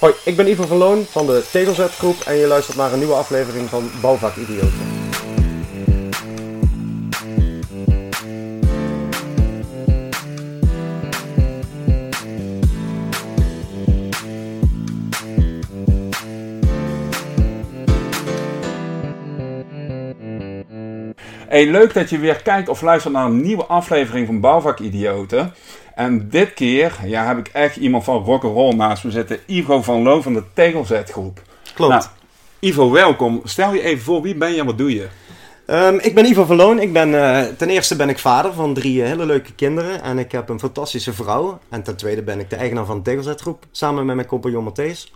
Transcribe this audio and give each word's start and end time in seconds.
Hoi, 0.00 0.14
ik 0.24 0.36
ben 0.36 0.48
Ivo 0.48 0.66
van 0.66 0.76
Loon 0.76 1.04
van 1.04 1.26
de 1.26 1.44
Tegelzetgroep 1.50 2.20
en 2.20 2.36
je 2.36 2.46
luistert 2.46 2.76
naar 2.76 2.92
een 2.92 2.98
nieuwe 2.98 3.14
aflevering 3.14 3.68
van 3.68 3.90
Bouwvak 4.00 4.36
Idioten. 4.36 4.98
Hey, 21.48 21.66
leuk 21.66 21.94
dat 21.94 22.10
je 22.10 22.18
weer 22.18 22.42
kijkt 22.42 22.68
of 22.68 22.80
luistert 22.80 23.14
naar 23.14 23.24
een 23.24 23.40
nieuwe 23.40 23.64
aflevering 23.64 24.26
van 24.26 24.40
Bouwvak 24.40 24.78
Idioten. 24.78 25.54
En 25.94 26.28
dit 26.28 26.54
keer 26.54 26.98
ja, 27.04 27.26
heb 27.26 27.38
ik 27.38 27.48
echt 27.48 27.76
iemand 27.76 28.04
van 28.04 28.24
rock'n'roll 28.24 28.74
naast 28.74 29.04
me 29.04 29.10
zitten. 29.10 29.38
Ivo 29.46 29.82
van 29.82 30.02
Loon 30.02 30.22
van 30.22 30.32
de 30.32 30.42
Tegelzetgroep. 30.54 31.42
Klopt. 31.74 31.92
Nou, 31.92 32.04
Ivo, 32.58 32.90
welkom. 32.90 33.40
Stel 33.44 33.74
je 33.74 33.82
even 33.82 34.04
voor, 34.04 34.22
wie 34.22 34.34
ben 34.34 34.52
je 34.52 34.60
en 34.60 34.66
wat 34.66 34.78
doe 34.78 34.94
je? 34.94 35.08
Ehm, 35.66 35.98
ik 36.00 36.14
ben 36.14 36.24
Ivo 36.24 36.44
van 36.44 36.56
Loon. 36.56 36.80
Ik 36.80 36.92
ben, 36.92 37.14
eh, 37.14 37.42
ten 37.56 37.68
eerste 37.68 37.96
ben 37.96 38.08
ik 38.08 38.18
vader 38.18 38.52
van 38.52 38.74
drie 38.74 39.02
eh, 39.02 39.08
hele 39.08 39.26
leuke 39.26 39.52
kinderen 39.52 40.02
en 40.02 40.18
ik 40.18 40.32
heb 40.32 40.48
een 40.48 40.58
fantastische 40.58 41.12
vrouw. 41.12 41.58
En 41.68 41.82
ten 41.82 41.96
tweede 41.96 42.22
ben 42.22 42.40
ik 42.40 42.50
de 42.50 42.56
eigenaar 42.56 42.84
van 42.84 42.96
de 42.96 43.02
Tegelzetgroep 43.02 43.64
samen 43.70 44.06
met 44.06 44.14
mijn 44.14 44.28
compagnon 44.28 44.64
Matthijs. 44.64 45.12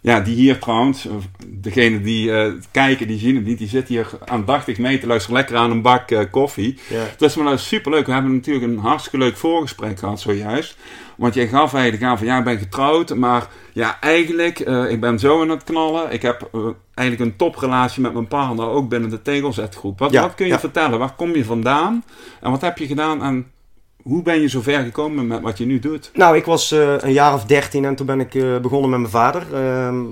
Ja, 0.00 0.20
die 0.20 0.34
hier 0.34 0.58
trouwens, 0.58 1.08
degene 1.46 2.00
die 2.00 2.32
eh, 2.32 2.52
kijken, 2.70 3.06
die 3.06 3.18
zien 3.18 3.34
het 3.34 3.44
niet. 3.44 3.58
Die 3.58 3.68
zit 3.68 3.88
hier 3.88 4.10
aandachtig 4.24 4.78
mee 4.78 4.98
te 4.98 5.06
luisteren, 5.06 5.36
lekker 5.36 5.56
aan 5.56 5.70
een 5.70 5.82
bak 5.82 6.10
eh, 6.10 6.20
koffie. 6.30 6.78
Ja. 6.88 7.04
Dat 7.16 7.28
is 7.30 7.36
maar 7.36 7.58
superleuk. 7.58 8.06
We 8.06 8.12
hebben 8.12 8.34
natuurlijk 8.34 8.64
een 8.64 8.78
hartstikke 8.78 9.18
leuk 9.18 9.36
voorgesprek 9.36 9.98
gehad 9.98 10.20
zojuist. 10.20 10.76
Want 11.16 11.34
jij 11.34 11.48
gaf 11.48 11.74
eigenlijk 11.74 12.04
aan 12.04 12.18
van 12.18 12.26
ja, 12.26 12.38
ik 12.38 12.44
ben 12.44 12.58
getrouwd, 12.58 13.14
maar 13.14 13.46
ja, 13.72 14.00
eigenlijk, 14.00 14.60
eh, 14.60 14.90
ik 14.90 15.00
ben 15.00 15.18
zo 15.18 15.40
aan 15.40 15.48
het 15.48 15.64
knallen. 15.64 16.12
Ik 16.12 16.22
heb 16.22 16.50
eigenlijk 16.94 17.30
een 17.30 17.36
toprelatie 17.36 18.02
met 18.02 18.12
mijn 18.12 18.28
partner, 18.28 18.68
ook 18.68 18.88
binnen 18.88 19.10
de 19.10 19.22
tegelzetgroep. 19.22 19.98
Wat, 19.98 20.10
Ja, 20.10 20.22
wat 20.22 20.34
kun 20.34 20.46
je 20.46 20.52
ja. 20.52 20.58
vertellen? 20.58 20.98
Waar 20.98 21.14
kom 21.14 21.34
je 21.34 21.44
vandaan? 21.44 22.04
En 22.40 22.50
wat 22.50 22.60
heb 22.60 22.78
je 22.78 22.86
gedaan 22.86 23.22
en 23.22 23.46
hoe 24.02 24.22
ben 24.22 24.40
je 24.40 24.48
zo 24.48 24.60
ver 24.60 24.82
gekomen 24.82 25.26
met 25.26 25.40
wat 25.40 25.58
je 25.58 25.66
nu 25.66 25.78
doet? 25.78 26.10
Nou, 26.14 26.36
ik 26.36 26.44
was 26.44 26.72
eh, 26.72 26.94
een 26.98 27.12
jaar 27.12 27.34
of 27.34 27.44
dertien 27.44 27.84
en 27.84 27.94
toen 27.94 28.06
ben 28.06 28.20
ik 28.20 28.34
eh, 28.34 28.58
begonnen 28.58 28.90
met 28.90 28.98
mijn 28.98 29.10
vader. 29.10 29.42
Ehm, 29.54 30.04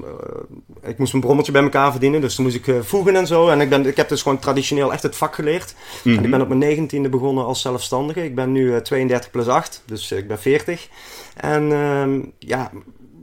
eh, 0.82 0.90
ik 0.90 0.98
moest 0.98 1.12
mijn 1.12 1.24
brommeltje 1.24 1.52
bij 1.52 1.62
elkaar 1.62 1.90
verdienen, 1.90 2.20
dus 2.20 2.34
toen 2.34 2.44
moest 2.44 2.56
ik 2.56 2.74
voegen 2.80 3.16
en 3.16 3.26
zo. 3.26 3.48
En 3.48 3.60
ik, 3.60 3.68
ben, 3.68 3.86
ik 3.86 3.96
heb 3.96 4.08
dus 4.08 4.22
gewoon 4.22 4.38
traditioneel 4.38 4.92
echt 4.92 5.02
het 5.02 5.16
vak 5.16 5.34
geleerd. 5.34 5.74
En 6.04 6.24
ik 6.24 6.30
ben 6.30 6.40
op 6.40 6.48
mijn 6.48 6.60
negentiende 6.60 7.08
begonnen 7.08 7.44
als 7.44 7.60
zelfstandige. 7.60 8.24
Ik 8.24 8.34
ben 8.34 8.52
nu 8.52 8.74
eh, 8.74 8.80
32 8.80 9.30
plus 9.30 9.48
8, 9.48 9.82
dus 9.86 10.12
ik 10.12 10.28
ben 10.28 10.38
40. 10.38 10.88
En 11.36 11.72
ehm, 11.72 12.20
ja, 12.38 12.70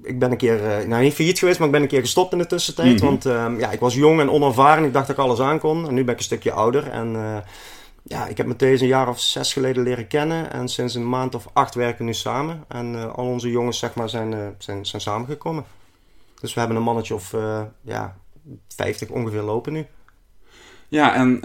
ik 0.03 0.19
ben 0.19 0.31
een 0.31 0.37
keer, 0.37 0.61
nou 0.87 1.03
niet 1.03 1.13
failliet 1.13 1.39
geweest, 1.39 1.57
maar 1.57 1.67
ik 1.67 1.73
ben 1.73 1.81
een 1.81 1.87
keer 1.87 1.99
gestopt 1.99 2.31
in 2.31 2.37
de 2.37 2.47
tussentijd. 2.47 2.95
Mhm. 2.95 3.05
Want 3.05 3.25
ehm, 3.25 3.59
ja, 3.59 3.71
ik 3.71 3.79
was 3.79 3.95
jong 3.95 4.19
en 4.19 4.31
onervaren. 4.31 4.83
Ik 4.83 4.93
dacht 4.93 5.07
dat 5.07 5.17
ik 5.17 5.23
alles 5.23 5.39
aan 5.39 5.59
kon. 5.59 5.87
En 5.87 5.93
nu 5.93 6.03
ben 6.03 6.13
ik 6.13 6.19
een 6.19 6.25
stukje 6.25 6.51
ouder. 6.51 6.89
En 6.89 7.15
ja, 8.03 8.27
ik 8.27 8.37
heb 8.37 8.47
Matthäus 8.53 8.81
een 8.81 8.87
jaar 8.87 9.07
of 9.09 9.19
zes 9.19 9.53
geleden 9.53 9.83
leren 9.83 10.07
kennen. 10.07 10.51
En 10.51 10.67
sinds 10.67 10.95
een 10.95 11.09
maand 11.09 11.35
of 11.35 11.45
acht 11.53 11.75
werken 11.75 11.97
we 11.97 12.03
nu 12.03 12.13
samen. 12.13 12.63
En 12.67 12.95
eh, 12.95 13.13
al 13.13 13.25
onze 13.25 13.49
jongens 13.49 13.79
zeg 13.79 13.93
maar, 13.93 14.09
zijn, 14.09 14.33
eh, 14.33 14.47
zijn, 14.57 14.85
zijn 14.85 15.01
samengekomen. 15.01 15.65
Dus 16.41 16.53
we 16.53 16.59
hebben 16.59 16.77
een 16.77 16.83
mannetje 16.83 17.13
of 17.13 17.33
eh, 17.33 17.61
ja, 17.81 18.15
50 18.75 19.09
ongeveer 19.09 19.41
lopen 19.41 19.73
nu. 19.73 19.85
Ja, 20.87 21.13
en 21.15 21.39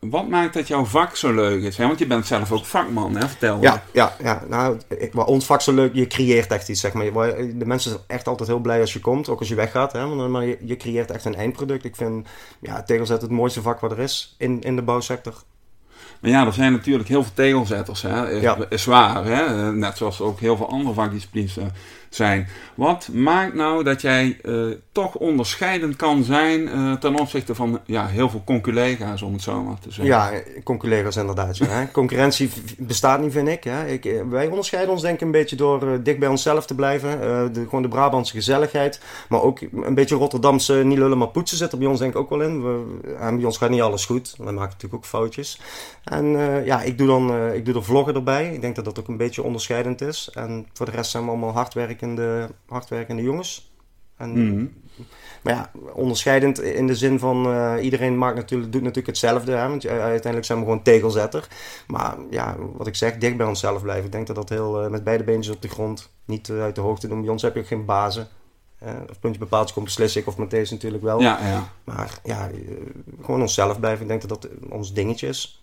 wat 0.00 0.28
maakt 0.28 0.54
dat 0.54 0.68
jouw 0.68 0.84
vak 0.84 1.16
zo 1.16 1.32
leuk 1.34 1.62
is? 1.62 1.76
Hè? 1.76 1.86
Want 1.86 1.98
je 1.98 2.06
bent 2.06 2.26
zelf 2.26 2.52
ook 2.52 2.64
vakman, 2.64 3.16
hè? 3.16 3.28
Vertel 3.28 3.56
me. 3.56 3.62
Ja, 3.62 3.82
ja, 3.92 4.16
ja. 4.22 4.44
Nou, 4.48 4.78
ik, 4.88 5.26
ons 5.28 5.46
vak 5.46 5.60
zo 5.60 5.72
leuk, 5.72 5.94
je 5.94 6.06
creëert 6.06 6.50
echt 6.50 6.68
iets, 6.68 6.80
zeg 6.80 6.92
maar. 6.92 7.04
Je- 7.04 7.54
De 7.56 7.66
mensen 7.66 7.90
zijn 7.90 8.02
echt 8.06 8.26
altijd 8.28 8.48
heel 8.48 8.58
blij 8.58 8.80
als 8.80 8.92
je 8.92 9.00
komt, 9.00 9.28
ook 9.28 9.38
als 9.38 9.48
je 9.48 9.54
weggaat. 9.54 9.92
Hè? 9.92 10.06
Want, 10.08 10.30
maar 10.30 10.44
je, 10.44 10.58
je 10.60 10.76
creëert 10.76 11.10
echt 11.10 11.24
een 11.24 11.34
eindproduct. 11.34 11.84
Ik 11.84 11.96
vind 11.96 12.28
ja, 12.60 12.82
tegelzet 12.82 13.22
het 13.22 13.30
mooiste 13.30 13.62
vak 13.62 13.80
wat 13.80 13.90
er 13.92 13.98
is 13.98 14.34
in, 14.38 14.60
in 14.60 14.76
de 14.76 14.82
bouwsector. 14.82 15.42
Maar 16.20 16.30
ja, 16.30 16.46
er 16.46 16.52
zijn 16.52 16.72
natuurlijk 16.72 17.08
heel 17.08 17.22
veel 17.22 17.34
tegelzetters, 17.34 18.02
hè? 18.02 18.30
Is, 18.30 18.42
Ja. 18.42 18.56
is 18.68 18.84
waar, 18.84 19.24
hè? 19.24 19.72
Net 19.72 19.96
zoals 19.96 20.20
ook 20.20 20.40
heel 20.40 20.56
veel 20.56 20.68
andere 20.68 20.94
vakdisciplines 20.94 21.56
eh, 21.56 21.64
zijn. 22.08 22.48
Wat 22.74 23.08
maakt 23.12 23.54
nou 23.54 23.84
dat 23.84 24.00
jij 24.00 24.38
eh, 24.42 24.54
toch 24.92 25.14
onderscheidend 25.14 25.96
kan 25.96 26.24
zijn 26.24 26.68
eh, 26.68 26.92
ten 26.92 27.14
opzichte 27.14 27.54
van 27.54 27.80
ja, 27.84 28.06
heel 28.06 28.30
veel 28.30 28.42
conculega's, 28.44 29.22
om 29.22 29.32
het 29.32 29.42
zo 29.42 29.62
maar 29.62 29.78
te 29.78 29.92
zeggen? 29.92 30.04
Ja, 30.04 30.32
conculega's 30.64 31.16
inderdaad. 31.16 31.56
Ja, 31.56 31.66
hè. 31.66 31.90
Concurrentie 32.00 32.50
bestaat 32.78 33.20
niet, 33.20 33.32
vind 33.32 33.48
ik. 33.48 33.64
Hè. 33.64 33.86
ik 33.86 34.22
wij 34.30 34.46
onderscheiden 34.46 34.92
ons 34.92 35.02
denk 35.02 35.14
ik 35.14 35.20
een 35.20 35.30
beetje 35.30 35.56
door 35.56 36.02
dicht 36.02 36.18
bij 36.18 36.28
onszelf 36.28 36.66
te 36.66 36.74
blijven. 36.74 37.20
De, 37.52 37.64
gewoon 37.64 37.82
de 37.82 37.88
Brabantse 37.88 38.34
gezelligheid. 38.34 39.00
Maar 39.28 39.42
ook 39.42 39.60
een 39.60 39.94
beetje 39.94 40.16
Rotterdamse 40.16 40.74
niet 40.74 40.98
lullen 40.98 41.18
maar 41.18 41.28
poetsen 41.28 41.56
zit 41.56 41.72
er 41.72 41.78
bij 41.78 41.86
ons 41.86 41.98
denk 41.98 42.12
ik 42.12 42.18
ook 42.18 42.30
wel 42.30 42.42
in. 42.42 42.62
We, 42.62 42.84
en 43.18 43.36
bij 43.36 43.44
ons 43.44 43.56
gaat 43.56 43.70
niet 43.70 43.80
alles 43.80 44.04
goed. 44.04 44.34
We 44.36 44.44
maken 44.44 44.60
natuurlijk 44.60 44.94
ook 44.94 45.04
foutjes. 45.04 45.60
En 46.04 46.36
eh, 46.36 46.66
ja, 46.66 46.82
ik 46.82 46.98
doe 46.98 47.06
dan 47.06 47.30
eh, 47.30 47.54
ik 47.54 47.64
doe 47.64 47.74
er 47.74 47.84
vloggen 47.84 48.14
erbij. 48.14 48.52
Ik 48.52 48.60
denk 48.60 48.76
dat 48.76 48.84
dat 48.84 48.98
ook 48.98 49.08
een 49.08 49.16
beetje 49.16 49.42
onderscheidend 49.42 50.00
is. 50.00 50.30
En 50.32 50.66
voor 50.72 50.86
de 50.86 50.92
rest 50.92 51.10
zijn 51.10 51.24
we 51.24 51.30
allemaal 51.30 51.52
hardwerkende, 51.52 52.50
hardwerkende 52.66 53.22
jongens. 53.22 53.72
En 54.16 54.54
Mhm. 54.54 54.66
maar 55.42 55.54
ja, 55.54 55.70
onderscheidend 55.92 56.60
in 56.60 56.86
de 56.86 56.96
zin 56.96 57.18
van 57.18 57.46
eh, 57.46 57.74
iedereen 57.80 58.18
maakt 58.18 58.36
natuurlijk, 58.36 58.72
doet 58.72 58.80
natuurlijk 58.82 59.06
hetzelfde. 59.06 59.52
Hè? 59.52 59.68
Want 59.68 59.86
uiteindelijk 59.86 60.44
zijn 60.44 60.58
we 60.58 60.64
gewoon 60.64 60.82
tegelzetter. 60.82 61.48
Maar 61.86 62.16
ja, 62.30 62.56
wat 62.76 62.86
ik 62.86 62.94
zeg, 62.94 63.16
dicht 63.16 63.36
bij 63.36 63.46
onszelf 63.46 63.82
blijven. 63.82 64.04
Ik 64.04 64.12
denk 64.12 64.26
dat 64.26 64.36
dat 64.36 64.48
heel 64.48 64.90
met 64.90 65.04
beide 65.04 65.24
beentjes 65.24 65.54
op 65.54 65.62
de 65.62 65.68
grond 65.68 66.10
niet 66.24 66.50
uit 66.50 66.74
de 66.74 66.80
hoogte 66.80 67.08
doen. 67.08 67.20
Bij 67.20 67.30
ons 67.30 67.42
heb 67.42 67.54
je 67.54 67.60
ook 67.60 67.66
geen 67.66 67.84
bazen. 67.84 68.28
Eh 68.78 68.94
of 69.10 69.20
puntje 69.20 69.40
bepaald 69.40 69.72
komt 69.72 69.84
beslis 69.84 70.16
ik 70.16 70.26
of 70.26 70.36
Matthäus 70.36 70.70
natuurlijk 70.70 71.02
wel. 71.02 71.20
Ja, 71.20 71.38
ja. 71.46 71.72
Maar 71.84 72.20
ja, 72.24 72.50
gewoon 73.22 73.40
onszelf 73.40 73.80
blijven. 73.80 74.02
Ik 74.02 74.08
denk 74.08 74.28
dat 74.28 74.42
dat 74.42 74.50
ons 74.68 74.92
dingetje 74.92 75.26
is. 75.26 75.59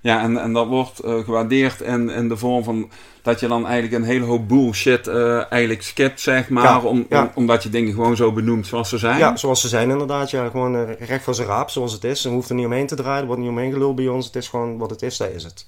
Ja 0.00 0.20
en, 0.22 0.36
en 0.42 0.52
dat 0.52 0.66
wordt 0.66 0.98
eh, 1.00 1.18
gewaardeerd 1.24 1.80
in, 1.80 2.10
in 2.10 2.28
de 2.28 2.36
vorm 2.36 2.64
van 2.64 2.90
dat 3.22 3.40
je 3.40 3.48
dan 3.48 3.66
eigenlijk 3.66 4.02
een 4.02 4.08
hele 4.08 4.24
hoop 4.24 4.48
bullshit 4.48 5.06
eh, 5.06 5.52
eigenlijk 5.52 5.82
skipt, 5.82 6.20
zeg 6.20 6.48
maar. 6.48 6.64
Ja, 6.64 6.80
om, 6.80 7.06
ja. 7.08 7.22
om- 7.22 7.30
omdat 7.34 7.62
je 7.62 7.68
dingen 7.68 7.92
gewoon 7.94 8.16
zo 8.16 8.32
benoemt 8.32 8.66
zoals 8.66 8.88
ze 8.88 8.98
zijn. 8.98 9.18
Ja, 9.18 9.36
zoals 9.36 9.60
ze 9.60 9.68
zijn 9.68 9.90
inderdaad. 9.90 10.30
Ja, 10.30 10.48
gewoon 10.48 10.76
eh, 10.76 11.06
recht 11.08 11.24
voor 11.24 11.34
zijn 11.34 11.48
raap, 11.48 11.70
zoals 11.70 11.92
het 11.92 12.04
is. 12.04 12.24
Er 12.24 12.30
hoeft 12.30 12.48
er 12.48 12.54
niet 12.54 12.66
omheen 12.66 12.86
te 12.86 12.94
draaien. 12.96 13.20
Er 13.20 13.26
wordt 13.26 13.40
niet 13.42 13.50
omheen 13.50 13.72
geluld 13.72 13.96
bij 13.96 14.08
ons. 14.08 14.26
Het 14.26 14.36
is 14.36 14.48
gewoon 14.48 14.78
wat 14.78 14.90
het 14.90 15.02
is, 15.02 15.16
dat 15.16 15.30
is 15.34 15.44
het. 15.44 15.66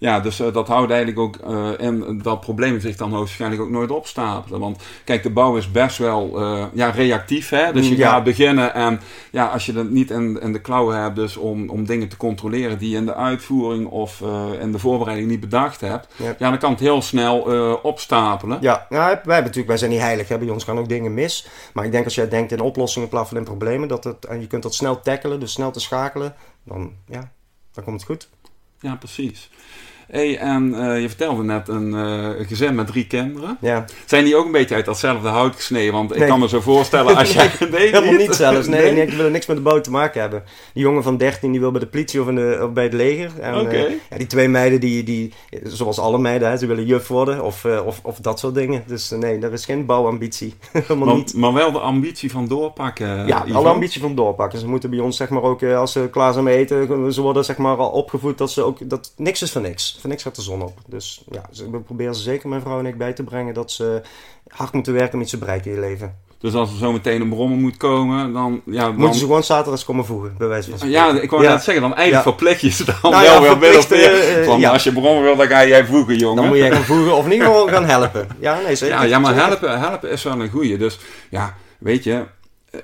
Ja, 0.00 0.20
dus 0.20 0.40
eh, 0.40 0.52
dat 0.52 0.68
houdt 0.68 0.90
eigenlijk 0.90 1.20
ook 1.20 1.36
eh 1.36 1.70
in 1.86 2.20
dat 2.22 2.40
problemen 2.40 2.80
zich 2.80 2.96
dan 2.96 3.10
waarschijnlijk 3.10 3.62
ook 3.62 3.70
nooit 3.70 3.90
opstapelen. 3.90 4.60
Want 4.60 4.82
kijk, 5.04 5.22
de 5.22 5.30
bouw 5.30 5.56
is 5.56 5.70
best 5.70 5.98
wel 5.98 6.40
eh, 6.40 6.64
ja, 6.72 6.90
reactief. 6.90 7.48
Hè? 7.48 7.72
Dus 7.72 7.88
je 7.88 7.96
Ja. 7.96 8.10
gaat 8.10 8.24
beginnen 8.24 8.74
en 8.74 9.00
ja, 9.30 9.46
als 9.46 9.66
je 9.66 9.72
het 9.72 9.90
niet 9.90 10.10
in, 10.10 10.40
in 10.40 10.52
de 10.52 10.60
klauwen 10.60 11.02
hebt 11.02 11.16
dus 11.16 11.36
om, 11.36 11.68
om 11.70 11.86
dingen 11.86 12.08
te 12.08 12.16
controleren 12.16 12.78
die 12.78 12.90
je 12.90 12.96
in 12.96 13.06
de 13.06 13.14
uitvoering 13.14 13.86
of 13.86 14.22
in 14.60 14.72
de 14.72 14.78
voorbereiding 14.78 15.28
niet 15.30 15.40
bedacht 15.40 15.80
hebt, 15.80 16.08
Ja. 16.16 16.34
ja, 16.38 16.48
dan 16.50 16.58
kan 16.58 16.70
het 16.70 16.80
heel 16.80 17.02
snel 17.02 17.38
opstapelen. 17.82 18.58
Ja, 18.60 18.86
nou, 18.88 19.02
wij 19.04 19.14
hebben 19.14 19.36
natuurlijk, 19.36 19.66
wij 19.66 19.76
zijn 19.76 19.90
niet 19.90 20.00
heilig. 20.00 20.28
Hè? 20.28 20.38
Bij 20.38 20.48
ons 20.50 20.64
gaan 20.64 20.78
ook 20.78 20.88
dingen 20.88 21.14
mis. 21.14 21.46
Maar 21.72 21.84
ik 21.84 21.92
denk 21.92 22.04
als 22.04 22.14
jij 22.14 22.28
denkt 22.28 22.52
in 22.52 22.60
oplossingen 22.60 23.08
in 23.08 23.14
plaats 23.14 23.28
van 23.28 23.38
in 23.38 23.44
problemen, 23.44 23.88
dat 23.88 24.04
het, 24.04 24.24
en 24.24 24.40
je 24.40 24.46
kunt 24.46 24.62
dat 24.62 24.74
snel 24.74 25.00
tackelen, 25.00 25.40
dus 25.40 25.52
snel 25.52 25.70
te 25.70 25.80
schakelen, 25.80 26.34
dan, 26.64 26.92
ja, 27.06 27.30
dan 27.72 27.84
komt 27.84 28.00
het 28.00 28.10
goed. 28.10 28.28
Ja, 28.82 28.96
precies. 28.96 29.48
Hey, 30.10 30.38
en 30.38 30.74
eh, 30.74 31.00
je 31.00 31.08
vertelde 31.08 31.42
net 31.42 31.68
een 31.68 31.94
eh, 31.94 32.46
gezin 32.46 32.74
met 32.74 32.86
drie 32.86 33.06
kinderen. 33.06 33.56
Ja, 33.60 33.84
Zijn 34.06 34.24
die 34.24 34.36
ook 34.36 34.44
een 34.46 34.52
beetje 34.52 34.74
uit 34.74 34.84
datzelfde 34.84 35.28
hout 35.28 35.54
gesneden? 35.54 35.92
Want 35.92 36.10
ik 36.12 36.18
Nee. 36.18 36.28
kan 36.28 36.40
me 36.40 36.48
zo 36.48 36.60
voorstellen 36.60 37.16
als 37.16 37.32
jij... 37.34 37.50
Nee, 37.70 37.88
helemaal 37.88 38.12
niet 38.12 38.34
zelfs. 38.34 38.66
Nee, 38.66 38.92
nee, 38.92 39.06
ik 39.06 39.12
wil 39.12 39.30
niks 39.30 39.46
met 39.46 39.56
de 39.56 39.62
bouw 39.62 39.80
te 39.80 39.90
maken 39.90 40.20
hebben. 40.20 40.42
Die 40.74 40.82
jongen 40.82 41.02
van 41.02 41.16
13 41.16 41.50
die 41.50 41.60
wil 41.60 41.70
bij 41.70 41.80
de 41.80 41.86
politie 41.86 42.20
of, 42.20 42.28
in 42.28 42.34
de, 42.34 42.60
of 42.62 42.72
bij 42.72 42.84
het 42.84 42.92
leger. 42.92 43.30
En, 43.40 43.54
Oké. 43.60 43.68
eh, 43.76 43.92
ja, 44.10 44.16
die 44.16 44.26
twee 44.26 44.48
meiden, 44.48 44.80
die, 44.80 45.02
die, 45.02 45.32
zoals 45.62 45.98
alle 45.98 46.18
meiden, 46.18 46.50
hè, 46.50 46.56
ze 46.56 46.66
willen 46.66 46.86
juf 46.86 47.08
worden 47.08 47.44
of, 47.44 47.64
of, 47.64 48.00
of 48.02 48.16
dat 48.18 48.38
soort 48.38 48.54
dingen. 48.54 48.82
Dus 48.86 49.10
nee, 49.10 49.38
er 49.40 49.52
is 49.52 49.64
geen 49.64 49.86
bouwambitie. 49.86 50.54
helemaal 50.72 51.06
Maar, 51.06 51.16
niet. 51.16 51.34
maar 51.34 51.52
wel 51.52 51.72
de 51.72 51.78
ambitie 51.78 52.30
van 52.30 52.46
doorpakken. 52.48 53.26
Ja, 53.26 53.46
Ivo. 53.46 53.56
alle 53.58 53.68
ambitie 53.68 54.00
van 54.00 54.14
doorpakken. 54.14 54.58
Ze 54.58 54.68
moeten 54.68 54.90
bij 54.90 54.98
ons, 54.98 55.16
zeg 55.16 55.28
maar, 55.28 55.42
ook 55.42 55.62
als 55.62 55.92
ze 55.92 56.08
klaar 56.10 56.32
zijn 56.32 56.44
met 56.44 56.54
eten, 56.54 57.12
ze 57.12 57.20
worden 57.20 57.44
zeg 57.44 57.56
maar 57.56 57.76
al 57.76 57.90
opgevoed 57.90 58.38
dat 58.38 58.50
ze 58.50 58.62
ook, 58.62 58.90
dat 58.90 59.12
niks 59.16 59.42
is 59.42 59.50
van 59.52 59.62
niks. 59.62 59.97
Van 60.00 60.10
niks 60.10 60.22
gaat 60.22 60.34
de 60.36 60.42
zon 60.42 60.62
op. 60.62 60.78
Dus 60.86 61.22
ja, 61.30 61.42
ze- 61.50 61.70
we 61.70 61.78
proberen 61.80 62.14
ze 62.14 62.22
zeker, 62.22 62.48
mijn 62.48 62.60
vrouw 62.60 62.78
en 62.78 62.86
ik, 62.86 62.98
bij 62.98 63.12
te 63.12 63.22
brengen 63.22 63.54
dat 63.54 63.70
ze 63.70 64.02
hard 64.48 64.72
moeten 64.72 64.92
werken 64.92 65.14
om 65.14 65.20
iets 65.20 65.30
te 65.30 65.38
bereiken 65.38 65.70
in 65.70 65.76
je 65.76 65.82
leven. 65.82 66.14
Dus 66.40 66.54
als 66.54 66.70
er 66.70 66.76
zo 66.78 66.92
meteen 66.92 67.20
een 67.20 67.28
brommer 67.28 67.58
moet 67.58 67.76
komen, 67.76 68.32
dan... 68.32 68.60
Ja, 68.66 68.82
dan 68.84 68.94
Moeten 68.96 69.18
ze 69.18 69.24
gewoon 69.24 69.42
zaterdags 69.44 69.84
komen 69.84 70.04
voegen, 70.04 70.34
bij 70.38 70.46
wijze 70.48 70.68
van 70.70 70.78
spreken. 70.78 71.00
ja, 71.00 71.20
ik 71.20 71.30
wou 71.30 71.42
Ja. 71.42 71.52
net 71.52 71.62
zeggen, 71.62 71.82
dan 71.82 71.94
eigenlijk 71.94 72.40
Ja. 72.40 72.46
je 72.60 72.70
ze 72.70 72.84
dan 72.84 72.94
Nou 73.02 73.14
wel 73.14 73.22
ja, 73.22 73.40
weer 73.40 73.78
of 73.78 73.90
meer. 73.90 73.98
eh, 74.12 74.38
eh, 74.40 74.44
Van. 74.46 74.64
Als 74.64 74.84
je 74.84 74.92
brommer 74.92 75.22
wil, 75.22 75.36
dan 75.36 75.46
ga 75.46 75.66
jij 75.66 75.86
voegen, 75.86 76.16
jongen. 76.16 76.36
Dan 76.36 76.46
moet 76.48 76.56
jij 76.56 76.70
gaan 76.72 76.82
voegen 76.84 77.16
of 77.16 77.24
in 77.24 77.32
ieder 77.32 77.46
geval 77.46 77.68
gaan 77.68 77.84
helpen. 77.84 78.28
Ja, 78.40 78.60
nee, 78.66 78.74
zeker. 78.76 78.96
ja, 78.96 79.02
ja, 79.02 79.18
maar 79.18 79.34
helpen, 79.34 79.80
helpen 79.80 80.10
is 80.10 80.22
wel 80.22 80.40
een 80.40 80.50
goeie. 80.50 80.78
Dus 80.78 80.98
ja, 81.30 81.54
weet 81.78 82.04
je, 82.04 82.24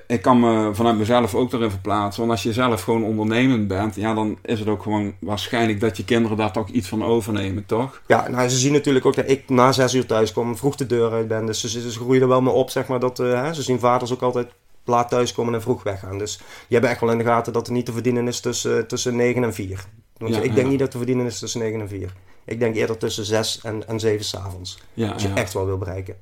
ik 0.07 0.21
kan 0.21 0.39
me 0.39 0.69
vanuit 0.73 0.97
mezelf 0.97 1.35
ook 1.35 1.53
erin 1.53 1.69
verplaatsen. 1.69 2.19
Want 2.19 2.33
als 2.33 2.43
je 2.43 2.53
zelf 2.53 2.83
gewoon 2.83 3.03
ondernemend 3.03 3.67
bent, 3.67 3.95
ja, 3.95 4.13
dan 4.13 4.37
is 4.41 4.59
het 4.59 4.67
ook 4.67 4.83
gewoon 4.83 5.13
waarschijnlijk 5.19 5.79
dat 5.79 5.97
je 5.97 6.05
kinderen 6.05 6.37
daar 6.37 6.51
toch 6.51 6.69
iets 6.69 6.87
van 6.87 7.03
overnemen, 7.03 7.65
toch? 7.65 8.01
Ja, 8.07 8.27
nou, 8.27 8.49
ze 8.49 8.57
zien 8.57 8.73
natuurlijk 8.73 9.05
ook 9.05 9.15
dat 9.15 9.29
ik 9.29 9.49
na 9.49 9.71
zes 9.71 9.93
uur 9.93 10.05
thuis 10.05 10.33
kom, 10.33 10.57
vroeg 10.57 10.75
de 10.75 10.85
deur 10.85 11.11
uit 11.11 11.27
ben. 11.27 11.45
Dus 11.45 11.59
ze, 11.59 11.89
ze 11.91 11.99
groeien 11.99 12.21
er 12.21 12.27
wel 12.27 12.41
mee 12.41 12.53
op, 12.53 12.69
zeg 12.69 12.87
maar. 12.87 12.99
Dat, 12.99 13.19
uh, 13.19 13.41
hè, 13.41 13.53
ze 13.53 13.61
zien 13.61 13.79
vaders 13.79 14.13
ook 14.13 14.21
altijd 14.21 14.47
laat 14.85 15.09
thuiskomen 15.09 15.53
en 15.53 15.61
vroeg 15.61 15.83
weggaan. 15.83 16.17
Dus 16.17 16.39
je 16.67 16.75
hebt 16.75 16.87
echt 16.87 16.99
wel 16.99 17.11
in 17.11 17.17
de 17.17 17.23
gaten 17.23 17.53
dat 17.53 17.67
er 17.67 17.73
niet 17.73 17.85
te 17.85 17.93
verdienen 17.93 18.27
is 18.27 18.39
tussen, 18.39 18.87
tussen 18.87 19.15
9 19.15 19.43
en 19.43 19.53
4. 19.53 19.85
Want 20.17 20.43
ik 20.43 20.55
denk 20.55 20.69
niet 20.69 20.79
dat 20.79 20.91
te 20.91 20.97
verdienen 20.97 21.25
is 21.25 21.39
tussen 21.39 21.59
9 21.59 21.81
en 21.81 21.87
4. 21.87 22.13
Ik 22.45 22.59
denk 22.59 22.75
eerder 22.75 22.97
tussen 22.97 23.25
6 23.25 23.59
en, 23.63 23.87
en 23.87 23.99
7 23.99 24.25
s'avonds. 24.25 24.79
Ja, 24.93 25.11
als 25.11 25.21
je 25.21 25.29
echt 25.33 25.53
wel 25.53 25.65
wil 25.65 25.77
bereiken. 25.77 26.15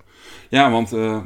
Ja, 0.49 0.71
want 0.71 0.93
uh, 0.93 1.17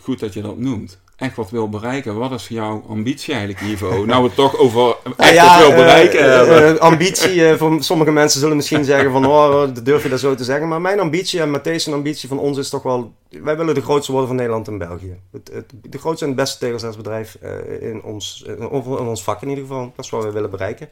goed 0.00 0.20
dat 0.20 0.34
je 0.34 0.42
dat 0.42 0.58
noemt 0.58 0.98
echt 1.16 1.36
wat 1.36 1.50
wil 1.50 1.68
bereiken. 1.68 2.18
Wat 2.18 2.32
is 2.32 2.48
jouw 2.48 2.84
ambitie 2.88 3.34
eigenlijk, 3.34 3.64
Ivo? 3.64 3.90
nou, 4.06 4.22
we 4.22 4.26
het 4.26 4.36
toch 4.36 4.56
over 4.56 4.96
echt 5.16 5.34
ja, 5.34 5.58
wat 5.58 5.66
wil 5.66 5.76
bereiken 5.76 6.48
uh, 6.48 6.70
uh, 6.70 6.76
ambitie, 6.76 7.56
voor 7.56 7.82
sommige 7.82 8.10
mensen 8.10 8.40
zullen 8.40 8.56
misschien 8.56 8.84
zeggen 8.94 9.10
van, 9.10 9.26
oh, 9.26 9.68
durf 9.82 10.02
je 10.02 10.08
dat 10.08 10.20
zo 10.20 10.34
te 10.34 10.44
zeggen. 10.44 10.68
Maar 10.68 10.80
mijn 10.80 11.00
ambitie 11.00 11.40
en 11.40 11.50
Matthijs' 11.50 11.92
ambitie 11.92 12.28
van 12.28 12.38
ons 12.38 12.58
is 12.58 12.68
toch 12.68 12.82
wel, 12.82 13.12
wij 13.28 13.56
willen 13.56 13.74
de 13.74 13.82
grootste 13.82 14.12
worden 14.12 14.28
van 14.28 14.38
Nederland 14.38 14.68
en 14.68 14.78
België. 14.78 15.16
Het, 15.32 15.50
het, 15.52 15.72
de 15.82 15.98
grootste 15.98 16.24
en 16.24 16.30
het 16.30 16.40
beste 16.40 16.58
tegelzetsbedrijf 16.58 17.38
in, 17.80 18.02
ons, 18.02 18.44
in, 18.46 18.68
ons 18.98 19.22
vak 19.22 19.42
in 19.42 19.48
ieder 19.48 19.64
geval. 19.64 19.92
Dat 19.96 20.04
is 20.04 20.10
wat 20.10 20.24
we 20.24 20.30
willen 20.30 20.50
bereiken. 20.50 20.88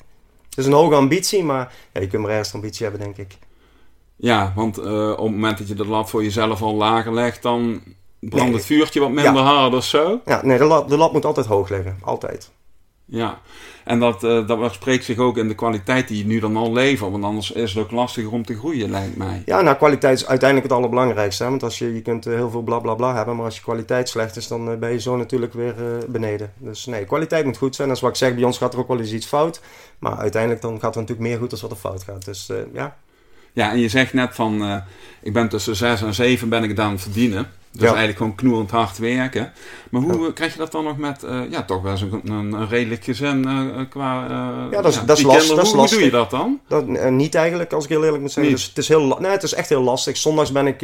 Het 0.48 0.58
is 0.58 0.66
een 0.66 0.72
hoge 0.72 0.94
ambitie, 0.94 1.44
maar 1.44 1.72
ja, 1.92 2.00
je 2.00 2.06
kunt 2.06 2.22
maar 2.22 2.30
ergens 2.30 2.54
ambitie 2.54 2.82
hebben, 2.86 3.02
denk 3.02 3.16
ik. 3.16 3.38
Ja, 4.16 4.52
want 4.56 4.78
op 4.78 4.84
het 4.84 5.18
moment 5.18 5.58
dat 5.58 5.68
je 5.68 5.74
de 5.74 5.86
lat 5.86 6.10
voor 6.10 6.22
jezelf 6.22 6.62
al 6.62 6.74
lager 6.74 7.14
legt, 7.14 7.42
dan 7.42 7.82
brandt 8.28 8.54
het 8.54 8.64
vuurtje 8.64 9.00
wat 9.00 9.10
minder 9.10 9.34
ja. 9.34 9.42
hard 9.42 9.74
of 9.74 9.84
zo? 9.84 10.20
Ja, 10.24 10.40
nee, 10.44 10.58
de 10.58 10.64
lat, 10.64 10.88
de 10.88 10.96
lat 10.96 11.12
moet 11.12 11.24
altijd 11.24 11.46
hoog 11.46 11.68
liggen. 11.68 11.98
Altijd. 12.02 12.50
Ja, 13.06 13.40
en 13.84 14.00
dat, 14.00 14.24
uh, 14.24 14.46
dat 14.46 14.72
spreekt 14.72 15.04
zich 15.04 15.18
ook 15.18 15.36
in 15.36 15.48
de 15.48 15.54
kwaliteit 15.54 16.08
die 16.08 16.18
je 16.18 16.24
nu 16.24 16.40
dan 16.40 16.56
al 16.56 16.72
levert. 16.72 17.10
Want 17.10 17.24
anders 17.24 17.50
is 17.50 17.74
het 17.74 17.84
ook 17.84 17.90
lastiger 17.90 18.32
om 18.32 18.44
te 18.44 18.56
groeien, 18.56 18.90
lijkt 18.90 19.16
mij. 19.16 19.42
Ja, 19.46 19.60
nou, 19.60 19.76
kwaliteit 19.76 20.18
is 20.18 20.26
uiteindelijk 20.26 20.68
het 20.68 20.78
allerbelangrijkste. 20.78 21.42
Hè? 21.42 21.50
Want 21.50 21.62
als 21.62 21.78
je, 21.78 21.94
je 21.94 22.02
kunt 22.02 22.24
heel 22.24 22.50
veel 22.50 22.62
bla 22.62 22.78
bla 22.78 22.94
bla 22.94 23.14
hebben, 23.14 23.36
maar 23.36 23.44
als 23.44 23.56
je 23.56 23.62
kwaliteit 23.62 24.08
slecht 24.08 24.36
is, 24.36 24.48
dan 24.48 24.78
ben 24.78 24.90
je 24.90 25.00
zo 25.00 25.16
natuurlijk 25.16 25.52
weer 25.52 25.74
uh, 25.78 26.08
beneden. 26.08 26.52
Dus 26.58 26.86
nee, 26.86 27.04
kwaliteit 27.04 27.44
moet 27.44 27.56
goed 27.56 27.74
zijn. 27.74 27.88
Dat 27.88 27.96
is 27.96 28.02
wat 28.02 28.12
ik 28.12 28.16
zeg, 28.16 28.34
bij 28.34 28.44
ons 28.44 28.58
gaat 28.58 28.72
er 28.72 28.78
ook 28.78 28.88
wel 28.88 29.00
eens 29.00 29.12
iets 29.12 29.26
fout. 29.26 29.60
Maar 29.98 30.16
uiteindelijk 30.16 30.62
dan 30.62 30.80
gaat 30.80 30.94
er 30.94 31.00
natuurlijk 31.00 31.28
meer 31.28 31.38
goed 31.38 31.50
dan 31.50 31.60
wat 31.60 31.70
er 31.70 31.76
fout 31.76 32.02
gaat. 32.02 32.24
Dus 32.24 32.48
uh, 32.50 32.56
ja. 32.72 32.96
Ja, 33.52 33.70
en 33.70 33.78
je 33.78 33.88
zegt 33.88 34.12
net 34.12 34.34
van, 34.34 34.82
ik 35.22 35.32
ben 35.32 35.48
tussen 35.48 35.76
6 35.76 36.02
en 36.02 36.14
7 36.14 36.48
ben 36.48 36.64
ik 36.64 36.76
dan 36.76 36.98
verdienen. 36.98 37.50
Dus 37.78 37.88
eigenlijk 37.88 38.16
gewoon 38.16 38.34
knoerend 38.34 38.70
hard 38.70 38.98
werken. 38.98 39.52
Maar 39.90 40.02
hoe 40.02 40.32
krijg 40.32 40.52
je 40.52 40.58
dat 40.58 40.72
dan 40.72 40.84
nog 40.84 40.96
met, 40.96 41.22
uh, 41.24 41.50
ja, 41.50 41.62
toch 41.64 41.82
wel 41.82 41.90
eens 41.90 42.00
een, 42.00 42.30
een, 42.30 42.68
redelijk 42.68 43.04
gezin 43.04 43.48
uh, 43.48 43.88
qua... 43.88 44.24
Uh, 44.24 44.72
ja, 44.72 44.82
dat 44.82 44.92
is, 44.92 44.98
ja, 44.98 45.04
dat 45.04 45.18
is, 45.18 45.24
last, 45.24 45.48
dat 45.48 45.64
is 45.64 45.70
hoe, 45.70 45.76
lastig. 45.76 45.98
Hoe 45.98 45.98
doe 45.98 46.04
je 46.04 46.10
dat 46.10 46.30
dan? 46.30 46.60
Dat, 46.68 47.10
niet 47.10 47.34
eigenlijk, 47.34 47.72
als 47.72 47.84
ik 47.84 47.90
heel 47.90 48.04
eerlijk 48.04 48.22
moet 48.22 48.32
zeggen. 48.32 48.52
Dus 48.52 48.66
het, 48.66 48.78
is 48.78 48.88
heel, 48.88 49.18
nee, 49.20 49.30
het 49.30 49.42
is 49.42 49.54
echt 49.54 49.68
heel 49.68 49.82
lastig. 49.82 50.16
Zondags 50.16 50.52
ben 50.52 50.66
ik, 50.66 50.78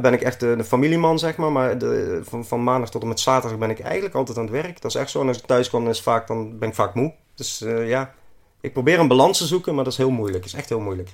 ben 0.00 0.12
ik 0.12 0.22
echt 0.22 0.40
de 0.40 0.64
familieman, 0.64 1.18
zeg 1.18 1.36
maar. 1.36 1.52
Maar 1.52 1.78
de, 1.78 2.20
van, 2.24 2.44
van 2.44 2.64
maandag 2.64 2.90
tot 2.90 3.02
en 3.02 3.08
met 3.08 3.20
zaterdag 3.20 3.58
ben 3.58 3.70
ik 3.70 3.80
eigenlijk 3.80 4.14
altijd 4.14 4.38
aan 4.38 4.44
het 4.44 4.52
werk. 4.52 4.80
Dat 4.80 4.94
is 4.94 5.00
echt 5.00 5.10
zo. 5.10 5.20
En 5.20 5.28
als 5.28 5.38
ik 5.38 5.46
thuis 5.46 5.70
kom, 5.70 5.88
is 5.88 6.02
vaak, 6.02 6.26
dan 6.26 6.58
ben 6.58 6.68
ik 6.68 6.74
vaak 6.74 6.94
moe. 6.94 7.12
Dus 7.34 7.64
ja, 7.86 8.14
ik 8.60 8.72
probeer 8.72 8.98
een 8.98 9.08
balans 9.08 9.38
te 9.38 9.46
zoeken, 9.46 9.74
maar 9.74 9.84
dat 9.84 9.92
is 9.92 9.98
heel 9.98 10.10
moeilijk. 10.10 10.44
Het 10.44 10.52
is 10.52 10.58
echt 10.58 10.68
heel 10.68 10.80
moeilijk. 10.80 11.10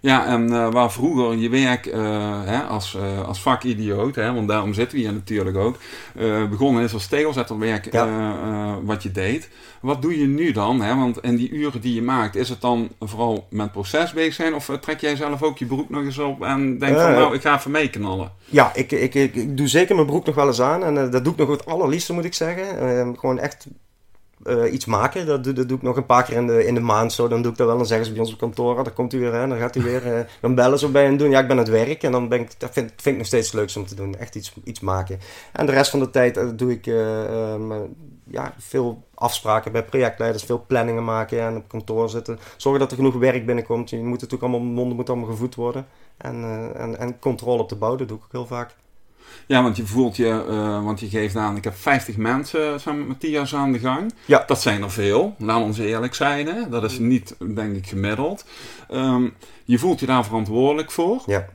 Ja, 0.00 0.26
en 0.26 0.52
uh, 0.52 0.72
waar 0.72 0.92
vroeger 0.92 1.36
je 1.36 1.48
werk 1.48 1.86
uh, 1.86 1.94
hè, 2.44 2.62
als, 2.62 2.94
uh, 2.94 3.26
als 3.26 3.42
vakidioot, 3.42 4.14
hè, 4.14 4.32
want 4.32 4.48
daarom 4.48 4.74
zitten 4.74 4.96
we 4.98 5.04
hier 5.04 5.12
natuurlijk 5.12 5.56
ook, 5.56 5.76
begonnen 6.50 6.82
is 6.82 6.92
als 6.92 7.06
tegelzetterwerk 7.06 7.92
ja. 7.92 8.78
wat 8.82 9.02
je 9.02 9.10
deed. 9.10 9.48
Wat 9.80 10.02
doe 10.02 10.18
je 10.18 10.26
nu 10.26 10.52
dan? 10.52 10.80
Hè? 10.80 10.96
Want 10.96 11.20
in 11.20 11.36
die 11.36 11.50
uren 11.50 11.80
die 11.80 11.94
je 11.94 12.02
maakt, 12.02 12.36
is 12.36 12.48
het 12.48 12.60
dan 12.60 12.88
vooral 13.00 13.46
met 13.50 13.72
proces 13.72 14.12
bezig 14.12 14.34
zijn? 14.34 14.54
Of 14.54 14.70
trek 14.80 15.00
jij 15.00 15.16
zelf 15.16 15.42
ook 15.42 15.58
je 15.58 15.66
broek 15.66 15.90
nog 15.90 16.04
eens 16.04 16.18
op 16.18 16.42
en 16.42 16.78
denk 16.78 16.98
van 16.98 17.12
nou, 17.12 17.34
ik 17.34 17.40
ga 17.40 17.56
even 17.56 17.70
meeknallen? 17.70 18.32
Ja, 18.44 18.70
ik, 18.74 18.92
ik, 18.92 19.14
ik, 19.14 19.34
ik, 19.34 19.56
doe 19.56 19.68
zeker 19.68 19.94
mijn 19.94 20.06
broek 20.06 20.26
nog 20.26 20.34
wel 20.34 20.46
eens 20.46 20.60
aan. 20.60 20.84
En 20.84 21.10
dat 21.10 21.24
doe 21.24 21.32
ik 21.32 21.38
nog 21.38 21.50
het 21.50 21.66
allerliefste 21.66 22.12
moet 22.12 22.24
ik 22.24 22.34
zeggen. 22.34 22.66
gewoon 23.18 23.38
echt 23.38 23.66
uh, 24.44 24.72
iets 24.72 24.84
maken. 24.84 25.26
Dat, 25.26 25.44
dat, 25.44 25.68
doe 25.68 25.76
ik 25.76 25.82
nog 25.82 25.96
een 25.96 26.06
paar 26.06 26.24
keer 26.24 26.36
in 26.36 26.46
de, 26.46 26.66
in 26.66 26.74
de 26.74 26.80
maand 26.80 27.12
zo. 27.12 27.28
Dan 27.28 27.42
doe 27.42 27.52
ik 27.52 27.58
dat 27.58 27.66
wel. 27.66 27.76
Dan 27.76 27.86
zeggen 27.86 28.06
ze 28.06 28.12
bij 28.12 28.20
ons 28.20 28.32
op 28.32 28.38
kantoor, 28.38 28.84
dan 28.84 28.92
komt 28.92 29.12
u 29.12 29.20
weer, 29.20 29.32
hè, 29.32 29.48
dan 29.48 29.58
gaat 29.58 29.76
u 29.76 29.82
weer. 29.82 30.06
Uh, 30.06 30.20
dan 30.40 30.54
bellen 30.54 30.78
ze 30.78 30.88
bij 30.88 31.06
en 31.06 31.16
doen. 31.16 31.30
Ja, 31.30 31.40
ik 31.40 31.48
ben 31.48 31.56
aan 31.56 31.62
het 31.62 31.72
werk. 31.72 32.02
En 32.02 32.12
dan 32.12 32.28
ben 32.28 32.40
ik, 32.40 32.60
dat 32.60 32.72
vind, 32.72 32.88
vind 32.96 33.06
ik 33.06 33.16
nog 33.16 33.26
steeds 33.26 33.46
het 33.46 33.56
leukste 33.56 33.78
om 33.78 33.86
te 33.86 33.94
doen. 33.94 34.14
Echt 34.14 34.34
iets, 34.34 34.54
iets 34.64 34.80
maken. 34.80 35.18
En 35.52 35.66
de 35.66 35.72
rest 35.72 35.90
van 35.90 36.00
de 36.00 36.10
tijd 36.10 36.36
uh, 36.36 36.48
doe 36.54 36.70
ik 36.70 36.84
ja, 38.24 38.54
veel 38.58 39.04
afspraken 39.14 39.72
bij 39.72 39.84
projectleiders. 39.84 40.44
Veel 40.44 40.64
planningen 40.66 41.04
maken 41.04 41.40
en 41.40 41.56
op 41.56 41.68
kantoor 41.68 42.10
zitten. 42.10 42.38
Zorgen 42.56 42.80
dat 42.80 42.90
er 42.90 42.96
genoeg 42.96 43.14
werk 43.14 43.46
binnenkomt. 43.46 43.90
Je 43.90 43.96
moet 43.96 44.20
natuurlijk 44.20 44.42
allemaal, 44.42 44.60
monden 44.60 44.96
moet 44.96 45.08
allemaal 45.08 45.28
gevoed 45.28 45.54
worden. 45.54 45.86
En, 46.16 46.44
en, 46.74 46.98
en 46.98 47.18
controle 47.18 47.62
op 47.62 47.68
de 47.68 47.76
bouw, 47.76 47.96
dat 47.96 48.08
doe 48.08 48.16
ik 48.16 48.24
ook 48.24 48.32
heel 48.32 48.46
vaak. 48.46 48.76
Ja, 49.46 49.62
want 49.62 49.76
je 49.76 49.86
voelt 49.86 50.16
je, 50.16 50.44
uh, 50.48 50.84
want 50.84 51.00
je 51.00 51.08
geeft 51.08 51.36
aan, 51.36 51.56
ik 51.56 51.64
heb 51.64 51.76
50 51.76 52.16
mensen 52.16 52.80
samen 52.80 52.98
met 52.98 53.08
Matthias 53.08 53.54
aan 53.54 53.72
de 53.72 53.78
gang. 53.78 54.12
Ja. 54.24 54.44
Dat 54.46 54.60
zijn 54.60 54.82
er 54.82 54.90
veel, 54.90 55.34
laten 55.38 55.62
we 55.62 55.68
ons 55.68 55.78
eerlijk 55.78 56.14
zijn. 56.14 56.46
Hè? 56.46 56.68
Dat 56.68 56.84
is 56.84 56.98
niet, 56.98 57.36
denk 57.54 57.76
ik, 57.76 57.86
gemiddeld. 57.86 58.44
Um, 58.90 59.34
je 59.64 59.78
voelt 59.78 60.00
je 60.00 60.06
daar 60.06 60.24
verantwoordelijk 60.24 60.90
voor. 60.90 61.22
Ja. 61.26 61.46